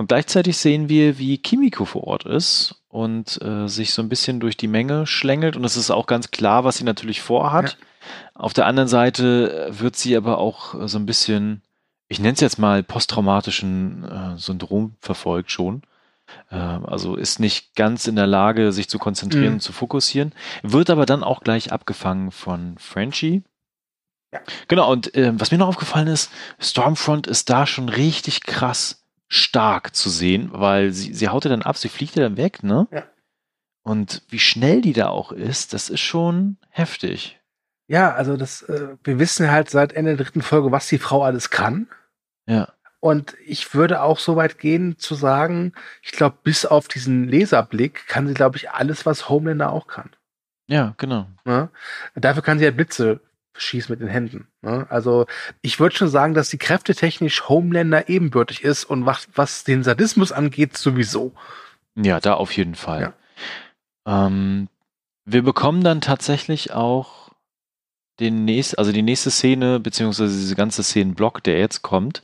[0.00, 4.40] Und gleichzeitig sehen wir, wie Kimiko vor Ort ist und äh, sich so ein bisschen
[4.40, 5.56] durch die Menge schlängelt.
[5.56, 7.76] Und es ist auch ganz klar, was sie natürlich vorhat.
[7.78, 7.86] Ja.
[8.32, 11.60] Auf der anderen Seite wird sie aber auch so ein bisschen,
[12.08, 15.82] ich nenne es jetzt mal posttraumatischen äh, Syndrom verfolgt schon.
[16.50, 19.52] Ähm, also ist nicht ganz in der Lage, sich zu konzentrieren mhm.
[19.52, 20.32] und zu fokussieren,
[20.62, 23.42] wird aber dann auch gleich abgefangen von Frenchie.
[24.32, 24.40] Ja.
[24.66, 28.99] Genau, und äh, was mir noch aufgefallen ist, Stormfront ist da schon richtig krass
[29.30, 32.62] stark zu sehen, weil sie, sie haut ja dann ab, sie fliegt ja dann weg,
[32.62, 32.88] ne?
[32.90, 33.04] Ja.
[33.82, 37.40] Und wie schnell die da auch ist, das ist schon heftig.
[37.86, 41.22] Ja, also das, äh, wir wissen halt seit Ende der dritten Folge, was die Frau
[41.22, 41.88] alles kann.
[42.46, 42.72] Ja.
[42.98, 45.72] Und ich würde auch so weit gehen zu sagen,
[46.02, 50.10] ich glaube, bis auf diesen Laserblick kann sie, glaube ich, alles, was Homelander auch kann.
[50.66, 51.26] Ja, genau.
[51.46, 51.70] Ja?
[52.14, 53.20] Dafür kann sie ja Blitze
[53.60, 54.48] schießen mit den Händen.
[54.62, 54.86] Ne?
[54.90, 55.26] Also
[55.62, 60.32] ich würde schon sagen, dass sie kräftetechnisch Homelander ebenbürtig ist und was, was den Sadismus
[60.32, 61.32] angeht, sowieso.
[61.96, 63.14] Ja, da auf jeden Fall.
[64.06, 64.26] Ja.
[64.26, 64.68] Ähm,
[65.24, 67.30] wir bekommen dann tatsächlich auch
[68.18, 72.22] den nächsten, also die nächste Szene, beziehungsweise diese ganze Szenenblock, der jetzt kommt,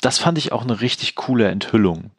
[0.00, 2.10] das fand ich auch eine richtig coole Enthüllung.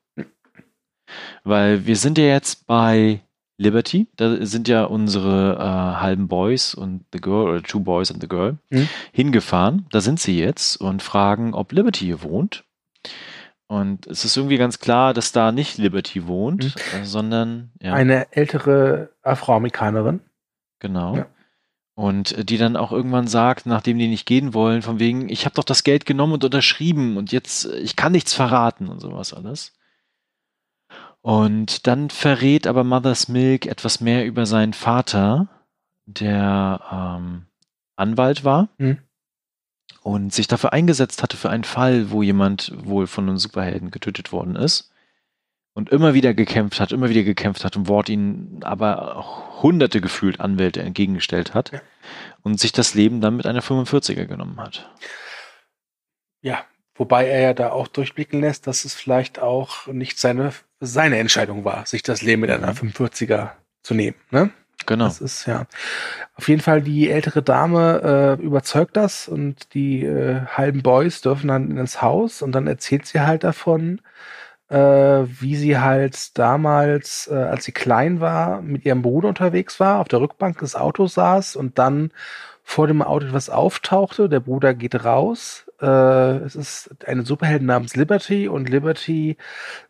[1.43, 3.21] Weil wir sind ja jetzt bei
[3.57, 8.21] Liberty, da sind ja unsere äh, halben Boys und the Girl, oder Two Boys and
[8.21, 8.89] the Girl, mhm.
[9.11, 9.85] hingefahren.
[9.91, 12.63] Da sind sie jetzt und fragen, ob Liberty hier wohnt.
[13.67, 17.01] Und es ist irgendwie ganz klar, dass da nicht Liberty wohnt, mhm.
[17.01, 17.93] äh, sondern ja.
[17.93, 20.19] eine ältere Afroamerikanerin.
[20.79, 21.15] Genau.
[21.15, 21.25] Ja.
[21.95, 25.45] Und äh, die dann auch irgendwann sagt, nachdem die nicht gehen wollen, von wegen, ich
[25.45, 28.99] habe doch das Geld genommen und unterschrieben und jetzt, äh, ich kann nichts verraten und
[28.99, 29.73] sowas alles.
[31.23, 35.47] Und dann verrät aber Mother's Milk etwas mehr über seinen Vater,
[36.05, 37.45] der ähm,
[37.95, 38.99] Anwalt war mhm.
[40.01, 44.33] und sich dafür eingesetzt hatte für einen Fall, wo jemand wohl von einem Superhelden getötet
[44.33, 44.91] worden ist.
[45.73, 50.01] und immer wieder gekämpft hat, immer wieder gekämpft hat und Ward ihn aber auch hunderte
[50.01, 51.81] gefühlt Anwälte entgegengestellt hat ja.
[52.43, 54.91] und sich das Leben dann mit einer 45er genommen hat.
[56.41, 56.65] Ja,
[56.95, 60.53] wobei er ja da auch durchblicken lässt, dass es vielleicht auch nicht seine,
[60.85, 64.15] seine Entscheidung war, sich das Leben mit einer 45er zu nehmen.
[64.31, 64.51] Ne?
[64.85, 65.05] Genau.
[65.05, 65.65] Das ist ja
[66.35, 71.47] auf jeden Fall die ältere Dame äh, überzeugt das und die äh, halben Boys dürfen
[71.47, 74.01] dann ins Haus und dann erzählt sie halt davon,
[74.69, 79.99] äh, wie sie halt damals, äh, als sie klein war, mit ihrem Bruder unterwegs war,
[79.99, 82.11] auf der Rückbank des Autos saß und dann
[82.63, 84.29] vor dem Auto etwas auftauchte.
[84.29, 85.65] Der Bruder geht raus.
[85.81, 89.37] Äh, es ist eine Superheldin namens Liberty und Liberty,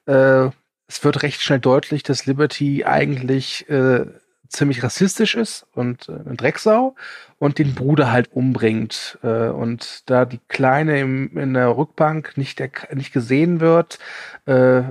[0.08, 0.50] äh,
[0.94, 4.06] es wird recht schnell deutlich, dass Liberty eigentlich äh,
[4.48, 6.96] ziemlich rassistisch ist und äh, eine Drecksau
[7.40, 9.18] und den Bruder halt umbringt.
[9.24, 13.98] Äh, und da die Kleine im, in der Rückbank nicht, der, nicht gesehen wird,
[14.46, 14.84] äh,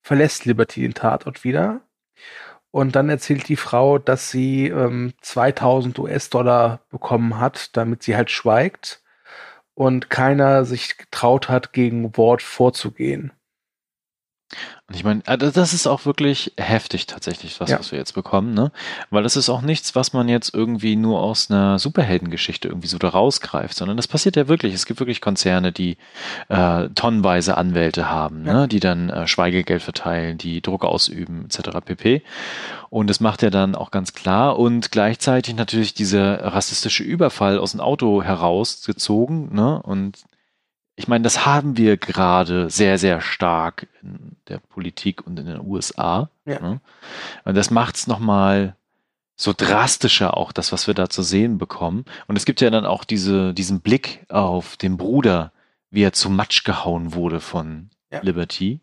[0.00, 1.82] verlässt Liberty den Tatort wieder.
[2.70, 8.30] Und dann erzählt die Frau, dass sie ähm, 2000 US-Dollar bekommen hat, damit sie halt
[8.30, 9.02] schweigt
[9.74, 13.32] und keiner sich getraut hat, gegen Wort vorzugehen.
[14.90, 17.78] Und ich meine, also das ist auch wirklich heftig tatsächlich, was, ja.
[17.78, 18.72] was wir jetzt bekommen, ne?
[19.10, 22.98] Weil das ist auch nichts, was man jetzt irgendwie nur aus einer Superheldengeschichte irgendwie so
[22.98, 24.74] da rausgreift, sondern das passiert ja wirklich.
[24.74, 25.96] Es gibt wirklich Konzerne, die
[26.48, 28.52] äh, tonnenweise Anwälte haben, ja.
[28.52, 28.68] ne?
[28.68, 31.68] die dann äh, Schweigegeld verteilen, die Druck ausüben, etc.
[31.84, 32.24] pp.
[32.88, 37.70] Und das macht er dann auch ganz klar und gleichzeitig natürlich dieser rassistische Überfall aus
[37.70, 39.80] dem Auto herausgezogen, ne?
[39.80, 40.18] Und
[41.00, 45.66] ich meine, das haben wir gerade sehr, sehr stark in der Politik und in den
[45.66, 46.28] USA.
[46.44, 46.60] Ja.
[46.60, 46.80] Ne?
[47.44, 48.76] Und das macht es nochmal
[49.34, 52.04] so drastischer auch, das, was wir da zu sehen bekommen.
[52.26, 55.52] Und es gibt ja dann auch diese, diesen Blick auf den Bruder,
[55.90, 58.20] wie er zu Matsch gehauen wurde von ja.
[58.20, 58.80] Liberty.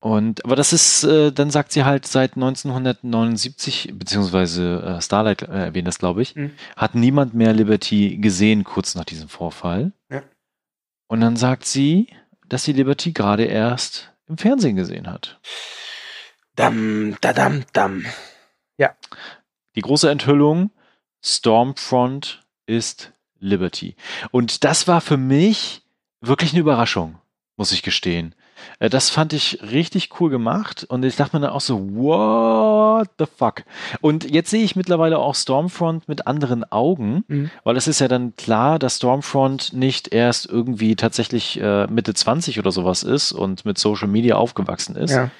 [0.00, 5.66] Und, aber das ist, äh, dann sagt sie halt, seit 1979, beziehungsweise äh, Starlight äh,
[5.66, 6.50] erwähnt das, glaube ich, mhm.
[6.76, 9.92] hat niemand mehr Liberty gesehen, kurz nach diesem Vorfall.
[10.10, 10.24] Ja.
[11.12, 12.06] Und dann sagt sie,
[12.48, 15.38] dass sie Liberty gerade erst im Fernsehen gesehen hat.
[16.56, 18.06] Dam, da, dam, dam.
[18.78, 18.96] Ja.
[19.76, 20.70] Die große Enthüllung,
[21.22, 23.94] Stormfront ist Liberty.
[24.30, 25.82] Und das war für mich
[26.22, 27.18] wirklich eine Überraschung,
[27.56, 28.34] muss ich gestehen.
[28.78, 33.08] Äh, das fand ich richtig cool gemacht und ich dachte mir dann auch so, what
[33.18, 33.62] the fuck?
[34.00, 37.50] Und jetzt sehe ich mittlerweile auch Stormfront mit anderen Augen, mhm.
[37.64, 42.58] weil es ist ja dann klar, dass Stormfront nicht erst irgendwie tatsächlich äh, Mitte 20
[42.58, 45.12] oder sowas ist und mit Social Media aufgewachsen ist.
[45.12, 45.30] Ja.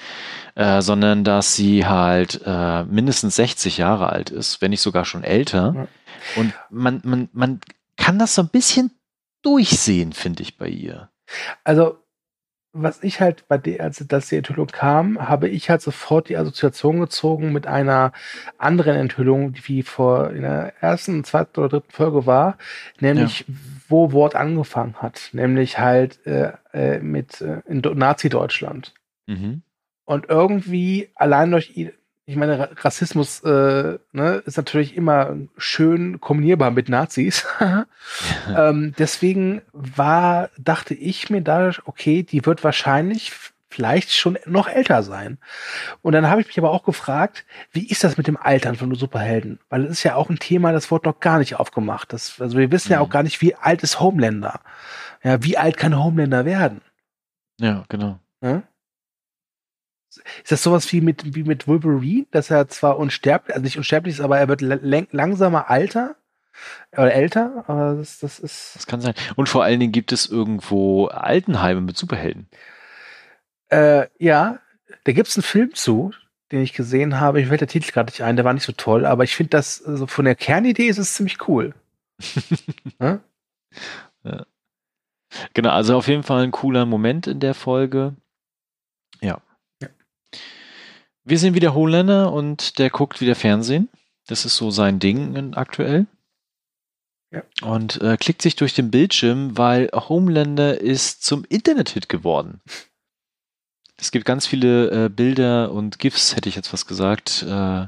[0.54, 5.24] Äh, sondern dass sie halt äh, mindestens 60 Jahre alt ist, wenn nicht sogar schon
[5.24, 5.72] älter.
[5.74, 5.88] Ja.
[6.36, 7.60] Und man, man, man
[7.96, 8.90] kann das so ein bisschen
[9.40, 11.08] durchsehen, finde ich, bei ihr.
[11.64, 12.01] Also
[12.72, 16.36] was ich halt bei der, als das die Enthüllung kam, habe ich halt sofort die
[16.36, 18.12] Assoziation gezogen mit einer
[18.56, 22.56] anderen Enthüllung, die vor in der ersten, zweiten oder dritten Folge war,
[22.98, 23.54] nämlich ja.
[23.88, 28.94] wo Wort angefangen hat, nämlich halt äh, äh, mit äh, in Nazi-Deutschland.
[29.26, 29.62] Mhm.
[30.04, 31.76] Und irgendwie allein durch
[32.24, 37.46] ich meine, Rassismus äh, ne, ist natürlich immer schön kombinierbar mit Nazis.
[38.56, 43.32] ähm, deswegen war, dachte ich mir da, okay, die wird wahrscheinlich
[43.72, 45.38] vielleicht schon noch älter sein.
[46.02, 48.94] Und dann habe ich mich aber auch gefragt, wie ist das mit dem Altern von
[48.94, 49.58] Superhelden?
[49.68, 52.12] Weil es ist ja auch ein Thema, das wurde noch gar nicht aufgemacht.
[52.12, 52.94] Das, also wir wissen mhm.
[52.94, 54.60] ja auch gar nicht, wie alt ist Homelander.
[55.24, 56.82] Ja, wie alt kann Homelander werden?
[57.58, 58.18] Ja, genau.
[58.42, 58.62] Ja?
[60.42, 64.14] Ist das sowas wie mit, wie mit Wolverine, dass er zwar unsterblich, also nicht unsterblich
[64.14, 66.16] ist, aber er wird langsamer alter
[66.92, 68.76] oder älter, aber das, das ist.
[68.76, 69.14] Das kann sein.
[69.36, 72.48] Und vor allen Dingen gibt es irgendwo Altenheime mit Superhelden.
[73.68, 74.58] Äh, ja,
[75.04, 76.12] da gibt es einen Film zu,
[76.50, 77.40] den ich gesehen habe.
[77.40, 79.50] Ich fällt der Titel gerade nicht ein, der war nicht so toll, aber ich finde
[79.50, 81.74] das, so also von der Kernidee ist es ziemlich cool.
[83.00, 83.20] ja?
[84.24, 84.46] Ja.
[85.54, 88.14] Genau, also auf jeden Fall ein cooler Moment in der Folge.
[89.20, 89.40] Ja.
[91.24, 93.88] Wir sehen wieder Holländer und der guckt wieder Fernsehen.
[94.26, 96.06] Das ist so sein Ding aktuell.
[97.30, 97.42] Ja.
[97.62, 102.60] Und äh, klickt sich durch den Bildschirm, weil Homelander ist zum Internet-Hit geworden.
[103.96, 107.86] Es gibt ganz viele äh, Bilder und GIFs, hätte ich jetzt was gesagt, äh,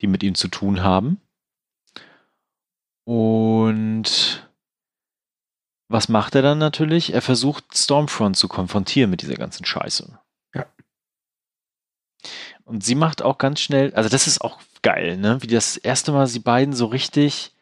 [0.00, 1.20] die mit ihm zu tun haben.
[3.04, 4.48] Und
[5.88, 7.12] was macht er dann natürlich?
[7.12, 10.18] Er versucht Stormfront zu konfrontieren mit dieser ganzen Scheiße.
[12.66, 15.38] Und sie macht auch ganz schnell, also das ist auch geil, ne?
[15.40, 17.52] Wie das erste Mal sie beiden so richtig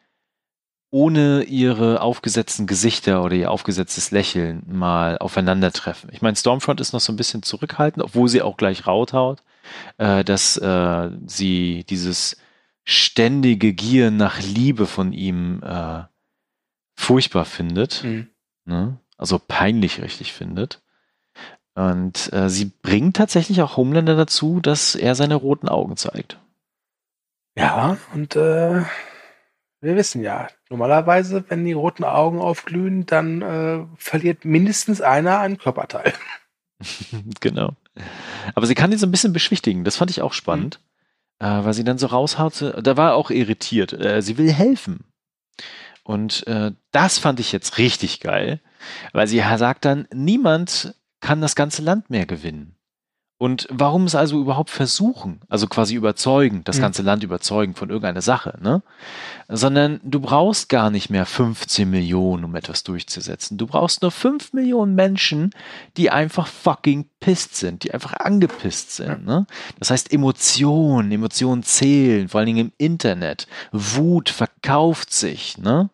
[0.89, 6.09] ohne ihre aufgesetzten Gesichter oder ihr aufgesetztes Lächeln mal aufeinandertreffen.
[6.11, 9.43] Ich meine, Stormfront ist noch so ein bisschen zurückhaltend, obwohl sie auch gleich rauthaut,
[9.97, 12.37] äh, dass äh, sie dieses
[12.83, 16.03] ständige Gier nach Liebe von ihm äh,
[16.95, 18.03] furchtbar findet.
[18.03, 18.27] Mhm.
[18.65, 18.99] Ne?
[19.17, 20.81] Also peinlich richtig findet.
[21.75, 26.39] Und äh, sie bringt tatsächlich auch Homelander dazu, dass er seine roten Augen zeigt.
[27.57, 28.83] Ja, und äh,
[29.81, 35.57] wir wissen ja, normalerweise, wenn die roten Augen aufglühen, dann äh, verliert mindestens einer einen
[35.57, 36.13] Körperteil.
[37.41, 37.73] genau.
[38.53, 39.83] Aber sie kann ihn so ein bisschen beschwichtigen.
[39.83, 40.79] Das fand ich auch spannend,
[41.39, 41.45] mhm.
[41.45, 42.81] äh, weil sie dann so raushaute.
[42.83, 43.93] Da war er auch irritiert.
[43.93, 45.05] Äh, sie will helfen.
[46.03, 48.61] Und äh, das fand ich jetzt richtig geil,
[49.11, 50.93] weil sie sagt dann, niemand
[51.25, 52.75] kann das ganze Land mehr gewinnen.
[53.39, 56.81] Und warum es also überhaupt versuchen, also quasi überzeugen, das mhm.
[56.81, 58.83] ganze Land überzeugen von irgendeiner Sache, ne?
[59.49, 63.57] Sondern du brauchst gar nicht mehr 15 Millionen, um etwas durchzusetzen.
[63.57, 65.49] Du brauchst nur 5 Millionen Menschen,
[65.97, 69.47] die einfach fucking pisst sind, die einfach angepisst sind, ne?
[69.79, 73.47] Das heißt Emotionen, Emotionen zählen, vor allen Dingen im Internet.
[73.71, 75.89] Wut verkauft sich, ne?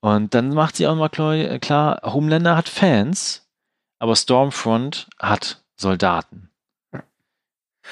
[0.00, 3.41] Und dann macht sie auch mal klar, Homelander hat Fans,
[4.02, 6.50] aber Stormfront hat Soldaten.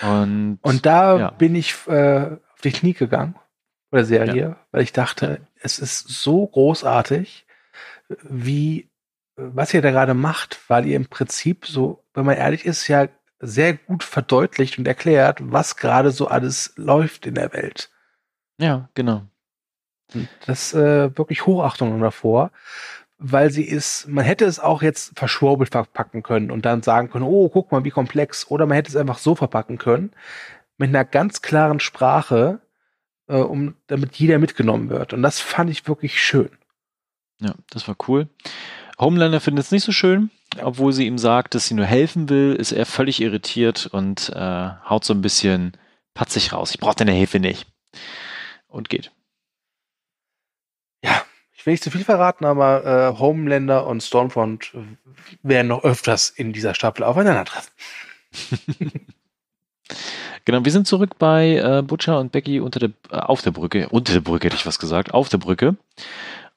[0.03, 1.31] Und, und da ja.
[1.31, 3.37] bin ich äh, auf die Knie gegangen
[3.91, 4.57] bei der Serie, ja.
[4.73, 7.47] weil ich dachte, es ist so großartig,
[8.25, 8.91] wie
[9.37, 13.07] was ihr da gerade macht, weil ihr im Prinzip so, wenn man ehrlich ist, ja
[13.39, 17.89] sehr gut verdeutlicht und erklärt, was gerade so alles läuft in der Welt.
[18.59, 19.29] Ja, genau.
[20.45, 22.51] Das äh, wirklich Hochachtung davor
[23.21, 27.27] weil sie ist, man hätte es auch jetzt verschwurbelt verpacken können und dann sagen können,
[27.27, 28.51] oh, guck mal, wie komplex.
[28.51, 30.11] Oder man hätte es einfach so verpacken können,
[30.79, 32.61] mit einer ganz klaren Sprache,
[33.29, 35.13] äh, um, damit jeder mitgenommen wird.
[35.13, 36.49] Und das fand ich wirklich schön.
[37.41, 38.29] Ja, das war cool.
[38.99, 40.31] Homelander findet es nicht so schön,
[40.63, 44.71] obwohl sie ihm sagt, dass sie nur helfen will, ist er völlig irritiert und äh,
[44.89, 45.73] haut so ein bisschen
[46.15, 46.71] patzig raus.
[46.71, 47.67] Ich brauche deine Hilfe nicht.
[48.67, 49.11] Und geht.
[51.61, 54.73] Ich will nicht zu viel verraten, aber äh, Homelander und Stormfront
[55.43, 57.71] werden noch öfters in dieser Staffel aufeinandertreffen.
[60.47, 63.91] genau, wir sind zurück bei äh, Butcher und Becky unter der, äh, auf der Brücke.
[63.91, 65.13] Unter der Brücke hätte ich was gesagt.
[65.13, 65.77] Auf der Brücke.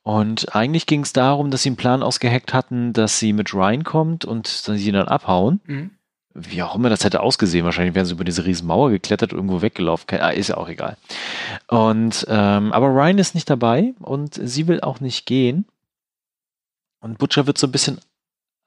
[0.03, 3.83] Und eigentlich ging es darum, dass sie einen Plan ausgeheckt hatten, dass sie mit Ryan
[3.83, 5.59] kommt und dann sie dann abhauen.
[5.65, 5.91] Mhm
[6.33, 7.65] wie auch immer das hätte ausgesehen.
[7.65, 10.05] Wahrscheinlich wären sie über diese riesen Mauer geklettert, irgendwo weggelaufen.
[10.19, 10.97] Ah, ist ja auch egal.
[11.67, 15.65] Und ähm, aber Ryan ist nicht dabei und sie will auch nicht gehen.
[16.99, 17.99] Und Butcher wird so ein bisschen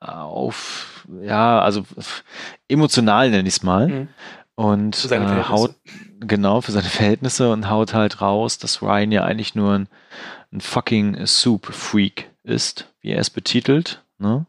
[0.00, 1.84] auf, ja, also
[2.68, 3.88] emotional nenne ich es mal.
[3.88, 4.08] Mhm.
[4.54, 5.74] Und für seine äh, haut,
[6.20, 9.88] genau, für seine Verhältnisse und haut halt raus, dass Ryan ja eigentlich nur ein,
[10.52, 14.02] ein fucking Soup-Freak ist, wie er es betitelt.
[14.18, 14.46] Ne?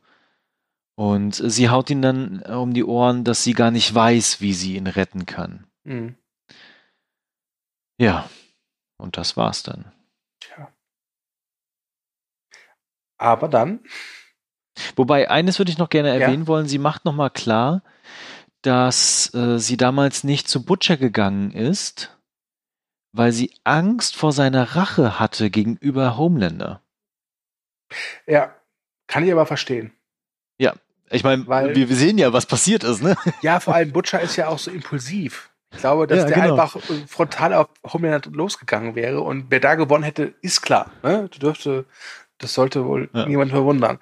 [0.99, 4.53] Und sie haut ihn dann äh, um die Ohren, dass sie gar nicht weiß, wie
[4.53, 5.67] sie ihn retten kann.
[5.83, 6.15] Mhm.
[7.99, 8.27] Ja,
[8.97, 9.91] und das war's dann.
[10.39, 10.71] Tja.
[13.19, 13.83] Aber dann.
[14.95, 16.47] Wobei, eines würde ich noch gerne erwähnen ja.
[16.47, 16.67] wollen.
[16.67, 17.83] Sie macht nochmal klar,
[18.63, 22.17] dass äh, sie damals nicht zu Butcher gegangen ist,
[23.11, 26.81] weil sie Angst vor seiner Rache hatte gegenüber Homelander.
[28.25, 28.55] Ja,
[29.05, 29.93] kann ich aber verstehen.
[30.59, 30.75] Ja,
[31.09, 33.15] ich meine, wir, wir, sehen ja, was passiert ist, ne?
[33.41, 35.49] Ja, vor allem Butcher ist ja auch so impulsiv.
[35.71, 36.53] Ich glaube, dass ja, der genau.
[36.53, 40.91] einfach äh, frontal auf Homelander losgegangen wäre und wer da gewonnen hätte, ist klar.
[41.03, 41.29] Ne?
[41.31, 41.85] Du dürfte,
[42.37, 43.25] das sollte wohl ja.
[43.25, 43.99] niemand verwundern.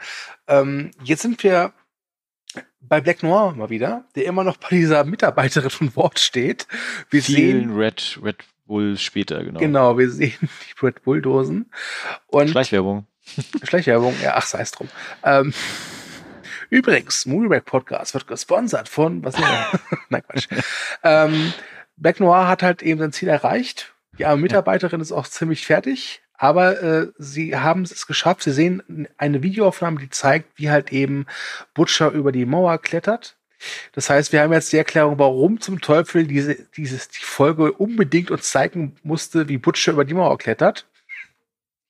[0.48, 1.74] Ähm, jetzt sind wir
[2.82, 6.68] bei Black Noir mal wieder, der immer noch bei dieser Mitarbeiterin von Wort steht.
[7.10, 9.60] Wir Vielen sehen Red, Red Bull später, genau.
[9.60, 11.72] Genau, wir sehen die Red Bull Dosen.
[12.28, 13.08] Und Schleichwerbung.
[13.64, 14.88] Schleichwerbung, ja, ach, sei es drum.
[15.24, 15.54] Ähm,
[16.70, 19.36] Übrigens, Movieback Podcast wird gesponsert von, was
[20.10, 20.48] Nein, Quatsch.
[21.04, 21.54] ähm,
[21.98, 23.94] Black Noir hat halt eben sein Ziel erreicht.
[24.18, 28.44] Die arme Mitarbeiterin ist auch ziemlich fertig, aber äh, sie haben es geschafft.
[28.44, 31.26] Sie sehen eine Videoaufnahme, die zeigt, wie halt eben
[31.74, 33.38] Butcher über die Mauer klettert.
[33.94, 38.32] Das heißt, wir haben jetzt die Erklärung, warum zum Teufel diese, dieses, die Folge unbedingt
[38.32, 40.86] uns zeigen musste, wie Butcher über die Mauer klettert.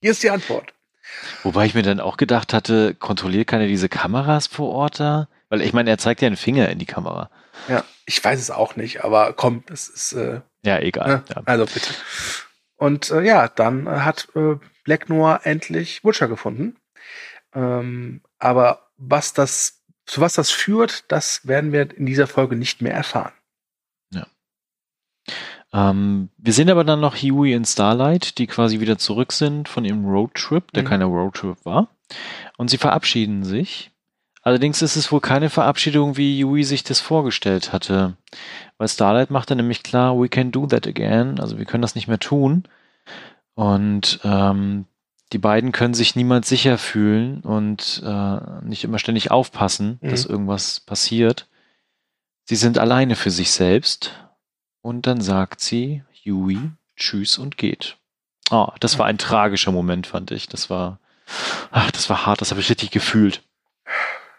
[0.01, 0.73] Hier ist die Antwort.
[1.43, 5.27] Wobei ich mir dann auch gedacht hatte, kontrolliert keiner diese Kameras vor Ort da?
[5.49, 7.29] Weil ich meine, er zeigt ja einen Finger in die Kamera.
[7.67, 10.13] Ja, ich weiß es auch nicht, aber komm, das ist.
[10.13, 11.07] Äh, ja, egal.
[11.07, 11.23] Ne?
[11.29, 11.41] Ja.
[11.45, 11.93] Also bitte.
[12.77, 16.77] Und äh, ja, dann hat äh, Black Noir endlich Butcher gefunden.
[17.53, 22.81] Ähm, aber was das, zu was das führt, das werden wir in dieser Folge nicht
[22.81, 23.31] mehr erfahren.
[25.75, 29.83] Ähm, wir sehen aber dann noch Huey und Starlight, die quasi wieder zurück sind von
[29.83, 30.87] ihrem Roadtrip, der mhm.
[30.87, 31.89] keine Roadtrip war.
[32.57, 33.91] Und sie verabschieden sich.
[34.41, 38.15] Allerdings ist es wohl keine Verabschiedung, wie Huey sich das vorgestellt hatte.
[38.77, 41.39] Weil Starlight macht dann nämlich klar, we can do that again.
[41.39, 42.63] Also wir können das nicht mehr tun.
[43.55, 44.85] Und ähm,
[45.33, 50.09] die beiden können sich niemals sicher fühlen und äh, nicht immer ständig aufpassen, mhm.
[50.09, 51.47] dass irgendwas passiert.
[52.45, 54.13] Sie sind alleine für sich selbst.
[54.85, 56.59] Und dann sagt sie, Yui,
[56.95, 57.97] tschüss und geht.
[58.51, 60.47] Oh, das war ein tragischer Moment, fand ich.
[60.47, 60.99] Das war,
[61.71, 63.41] ach, das war hart, das habe ich richtig gefühlt.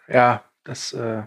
[0.07, 1.23] Ja, das, äh,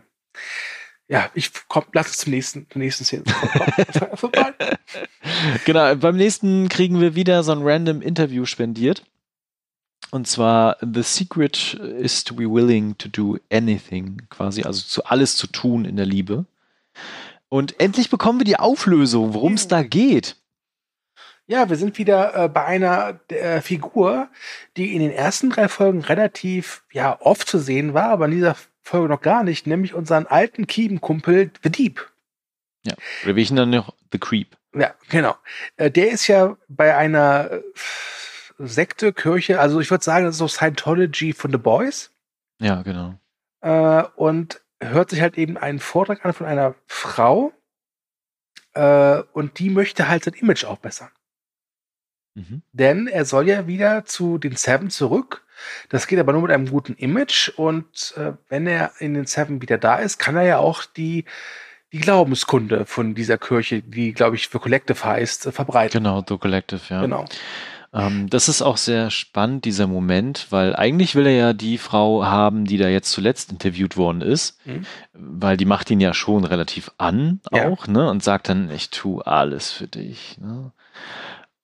[1.07, 3.25] ja, ich komm, lass es zum nächsten, zur nächsten Szene.
[5.67, 9.05] genau, beim nächsten kriegen wir wieder so ein random Interview spendiert.
[10.13, 15.37] Und zwar, The Secret is to be willing to do anything, quasi, also zu alles
[15.37, 16.47] zu tun in der Liebe.
[17.51, 20.37] Und endlich bekommen wir die Auflösung, worum es da geht.
[21.47, 24.29] Ja, wir sind wieder äh, bei einer äh, Figur,
[24.77, 28.57] die in den ersten drei Folgen relativ ja oft zu sehen war, aber in dieser
[28.83, 32.09] Folge noch gar nicht, nämlich unseren alten Kiebenkumpel The Deep.
[32.85, 32.95] Ja,
[33.25, 34.57] oder wie ich ihn dann noch The Creep.
[34.75, 35.35] Ja, genau.
[35.77, 37.63] Äh, der ist ja bei einer äh,
[38.59, 42.13] Sekte, Kirche, also ich würde sagen, das ist so Scientology von The Boys.
[42.61, 43.15] Ja, genau.
[43.61, 47.53] Äh, und hört sich halt eben einen Vortrag an von einer Frau
[48.75, 51.11] äh, und die möchte halt sein Image aufbessern.
[52.35, 52.63] Mhm.
[52.73, 55.45] Denn er soll ja wieder zu den Seven zurück.
[55.89, 59.61] Das geht aber nur mit einem guten Image und äh, wenn er in den Seven
[59.61, 61.25] wieder da ist, kann er ja auch die
[61.93, 66.05] die Glaubenskunde von dieser Kirche, die glaube ich für Collective heißt, verbreiten.
[66.05, 67.01] Genau, The Collective, ja.
[67.01, 67.25] Genau.
[67.93, 72.25] Ähm, das ist auch sehr spannend, dieser Moment, weil eigentlich will er ja die Frau
[72.25, 74.87] haben, die da jetzt zuletzt interviewt worden ist, mhm.
[75.13, 77.93] weil die macht ihn ja schon relativ an auch, ja.
[77.93, 78.09] ne?
[78.09, 80.39] Und sagt dann, ich tue alles für dich.
[80.39, 80.73] Ne?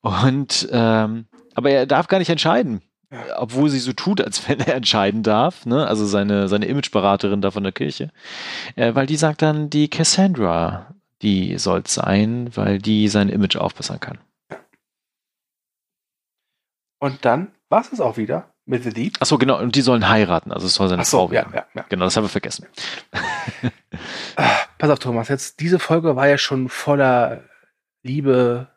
[0.00, 2.82] Und ähm, aber er darf gar nicht entscheiden.
[3.10, 3.38] Ja.
[3.38, 5.86] Obwohl sie so tut, als wenn er entscheiden darf, ne?
[5.86, 8.10] also seine, seine Imageberaterin da von der Kirche,
[8.74, 13.56] äh, weil die sagt dann, die Cassandra, die soll es sein, weil die sein Image
[13.56, 14.18] aufbessern kann.
[16.98, 19.20] Und dann war es auch wieder mit The Deep.
[19.20, 21.52] Achso, genau, und die sollen heiraten, also es soll seine so, Frau werden.
[21.54, 21.86] Ja, ja, ja.
[21.88, 22.66] Genau, das haben wir vergessen.
[24.36, 27.44] Ah, pass auf, Thomas, jetzt diese Folge war ja schon voller
[28.02, 28.68] Liebe,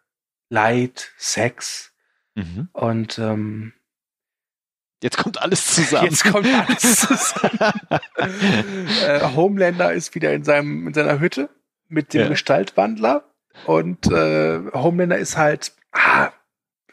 [0.50, 1.92] Leid, Sex
[2.36, 2.70] mhm.
[2.72, 3.74] und ähm,
[5.02, 6.06] Jetzt kommt alles zusammen.
[6.10, 8.00] Jetzt kommt alles zusammen.
[8.18, 11.50] äh, Homelander ist wieder in seinem in seiner Hütte
[11.88, 12.28] mit dem ja.
[12.30, 13.24] Gestaltwandler
[13.66, 16.32] und äh, Homelander ist halt ah,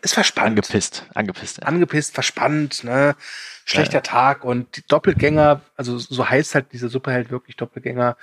[0.06, 0.48] ist verspannt.
[0.48, 1.58] Angepisst, angepisst.
[1.58, 1.68] Ja.
[1.68, 3.16] Angepisst, verspannt, ne?
[3.64, 4.00] Schlechter ja.
[4.00, 8.16] Tag und die Doppelgänger, also so heißt halt dieser Superheld wirklich Doppelgänger,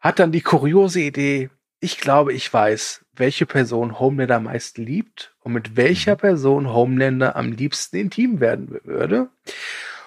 [0.00, 1.50] hat dann die kuriose Idee,
[1.80, 6.18] ich glaube, ich weiß, welche Person Homelander am meisten liebt und mit welcher mhm.
[6.18, 9.28] Person Homelander am liebsten intim werden würde.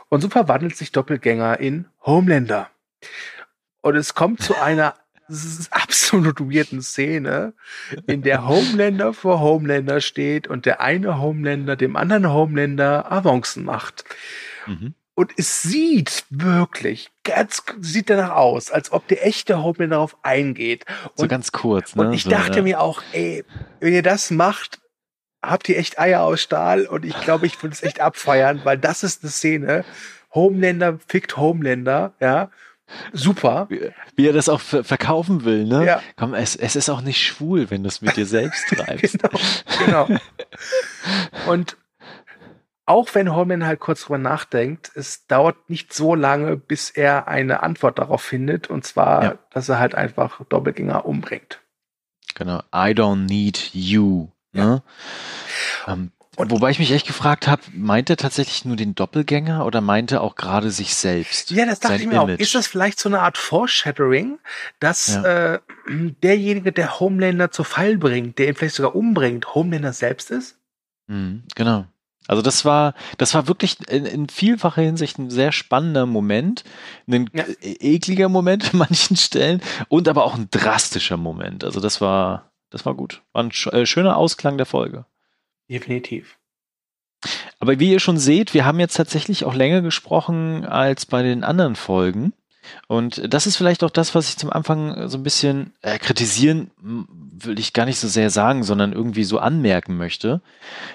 [0.10, 2.70] Und so verwandelt sich Doppelgänger in Homelander.
[3.82, 4.96] Und es kommt zu einer
[5.72, 7.54] absolut weirden Szene,
[8.06, 14.06] in der Homelander vor Homelander steht und der eine Homelander dem anderen Homelander Avancen macht.
[14.66, 14.94] Mhm.
[15.16, 20.86] Und es sieht wirklich ganz, sieht danach aus, als ob der echte Homelander darauf eingeht.
[21.04, 22.08] Und, so ganz kurz, ne?
[22.08, 22.64] Und ich so, dachte ja.
[22.64, 23.44] mir auch, ey,
[23.80, 24.80] wenn ihr das macht,
[25.42, 28.78] habt ihr echt Eier aus Stahl und ich glaube, ich würde es echt abfeiern, weil
[28.78, 29.86] das ist eine Szene.
[30.34, 32.52] Homelander fickt Homelander, ja
[33.14, 33.68] super.
[33.70, 35.86] Wie, wie, er das auch verkaufen will, ne?
[35.86, 36.02] Ja.
[36.16, 39.20] Komm, es, es ist auch nicht schwul, wenn du es mit dir selbst treibst.
[39.86, 40.20] genau, genau.
[41.48, 41.78] Und
[42.86, 47.62] auch wenn Holman halt kurz drüber nachdenkt, es dauert nicht so lange, bis er eine
[47.62, 49.38] Antwort darauf findet, und zwar, ja.
[49.52, 51.60] dass er halt einfach Doppelgänger umbringt.
[52.36, 52.60] Genau.
[52.74, 54.30] I don't need you.
[54.54, 54.82] Ne?
[55.86, 55.94] Ja.
[55.94, 59.82] Ähm, und Wobei ich mich echt gefragt habe, meint er tatsächlich nur den Doppelgänger oder
[59.82, 61.50] meint er auch gerade sich selbst?
[61.50, 62.36] Ja, das dachte ich mir Image?
[62.36, 62.40] auch.
[62.40, 64.38] Ist das vielleicht so eine Art Foreshadowing,
[64.80, 65.54] dass ja.
[65.54, 70.60] äh, derjenige, der Homelander zu Fall bringt, der ihn vielleicht sogar umbringt, Homelander selbst ist?
[71.08, 71.86] Mhm, genau.
[72.28, 76.64] Also das war, das war wirklich in, in, vielfacher Hinsicht ein sehr spannender Moment,
[77.08, 77.46] ein ja.
[77.62, 81.64] ekliger Moment an manchen Stellen und aber auch ein drastischer Moment.
[81.64, 83.24] Also das war, das war gut.
[83.34, 85.06] War ein äh, schöner Ausklang der Folge.
[85.70, 86.38] Definitiv.
[87.60, 91.44] Aber wie ihr schon seht, wir haben jetzt tatsächlich auch länger gesprochen als bei den
[91.44, 92.34] anderen Folgen.
[92.88, 96.70] Und das ist vielleicht auch das, was ich zum Anfang so ein bisschen äh, kritisieren
[97.46, 100.42] will ich gar nicht so sehr sagen, sondern irgendwie so anmerken möchte.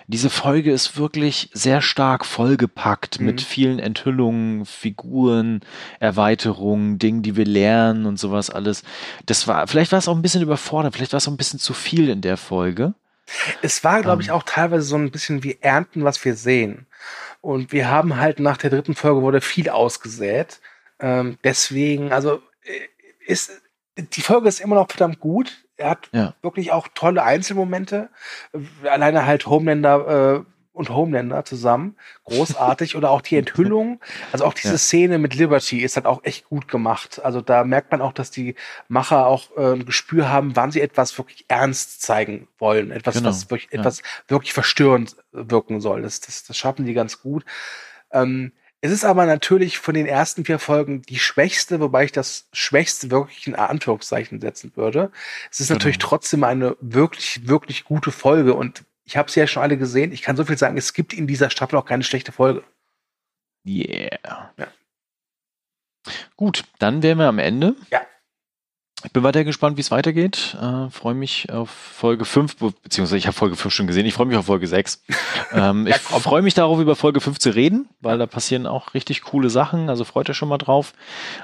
[0.06, 3.26] Diese Folge ist wirklich sehr stark vollgepackt mhm.
[3.26, 5.60] mit vielen Enthüllungen, Figuren,
[6.00, 8.82] Erweiterungen, Dingen, die wir lernen und sowas alles.
[9.26, 11.58] Das war, vielleicht war es auch ein bisschen überfordert, vielleicht war es auch ein bisschen
[11.60, 12.94] zu viel in der Folge.
[13.62, 14.34] Es war, glaube ich, ähm.
[14.34, 16.86] auch teilweise so ein bisschen wie Ernten, was wir sehen.
[17.40, 20.60] Und wir haben halt nach der dritten Folge wurde viel ausgesät.
[21.00, 22.80] Ähm, deswegen, also äh,
[23.26, 23.62] ist
[23.96, 25.64] die Folge ist immer noch verdammt gut.
[25.76, 26.34] Er hat ja.
[26.42, 28.10] wirklich auch tolle Einzelmomente.
[28.84, 31.96] Alleine halt Homelander äh, und Homelander zusammen.
[32.24, 32.96] Großartig.
[32.96, 34.00] Oder auch die Enthüllung.
[34.32, 34.78] Also auch diese ja.
[34.78, 37.20] Szene mit Liberty ist halt auch echt gut gemacht.
[37.22, 38.54] Also da merkt man auch, dass die
[38.88, 42.90] Macher auch äh, ein Gespür haben, wann sie etwas wirklich ernst zeigen wollen.
[42.90, 43.28] Etwas, genau.
[43.28, 43.80] was wirklich, ja.
[43.80, 46.02] etwas wirklich verstörend wirken soll.
[46.02, 47.44] Das, das, das schaffen die ganz gut.
[48.10, 48.52] Ähm,
[48.84, 53.12] es ist aber natürlich von den ersten vier Folgen die schwächste, wobei ich das schwächste
[53.12, 55.12] wirklich in Anführungszeichen setzen würde.
[55.52, 56.08] Es ist natürlich genau.
[56.08, 60.10] trotzdem eine wirklich, wirklich gute Folge und ich habe sie ja schon alle gesehen.
[60.10, 62.64] Ich kann so viel sagen, es gibt in dieser Staffel auch keine schlechte Folge.
[63.66, 64.50] Yeah.
[64.56, 64.68] Ja.
[66.34, 67.76] Gut, dann wären wir am Ende.
[67.90, 68.00] Ja.
[69.04, 70.56] Ich bin weiter gespannt, wie es weitergeht.
[70.58, 74.06] Äh, freue mich auf Folge 5, beziehungsweise ich habe Folge 5 schon gesehen.
[74.06, 75.02] Ich freue mich auf Folge 6.
[75.52, 79.20] ähm, ich freue mich darauf, über Folge 5 zu reden, weil da passieren auch richtig
[79.20, 79.90] coole Sachen.
[79.90, 80.94] Also freut euch schon mal drauf.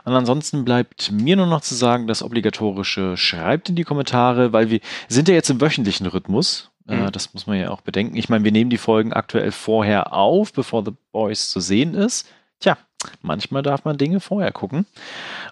[0.05, 4.71] Und ansonsten bleibt mir nur noch zu sagen, das obligatorische schreibt in die Kommentare, weil
[4.71, 6.71] wir sind ja jetzt im wöchentlichen Rhythmus.
[6.89, 7.13] Äh, mhm.
[7.13, 8.17] das muss man ja auch bedenken.
[8.17, 12.27] Ich meine, wir nehmen die Folgen aktuell vorher auf, bevor The Boys zu sehen ist.
[12.61, 12.77] Tja,
[13.23, 14.87] manchmal darf man Dinge vorher gucken.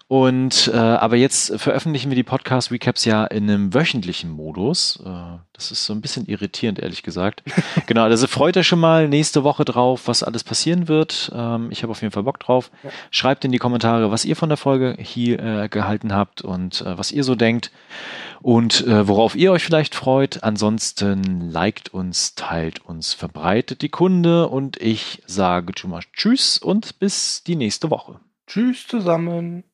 [0.09, 5.01] Und äh, aber jetzt veröffentlichen wir die Podcast-Recaps ja in einem wöchentlichen Modus.
[5.05, 7.43] Äh, das ist so ein bisschen irritierend, ehrlich gesagt.
[7.87, 11.29] genau, also freut euch schon mal nächste Woche drauf, was alles passieren wird.
[11.35, 12.71] Ähm, ich habe auf jeden Fall Bock drauf.
[12.83, 12.91] Ja.
[13.11, 16.97] Schreibt in die Kommentare, was ihr von der Folge hier äh, gehalten habt und äh,
[16.97, 17.71] was ihr so denkt
[18.41, 20.41] und äh, worauf ihr euch vielleicht freut.
[20.41, 26.97] Ansonsten liked uns, teilt uns, verbreitet die Kunde und ich sage schon mal Tschüss und
[26.99, 28.21] bis die nächste Woche.
[28.47, 29.65] Tschüss zusammen.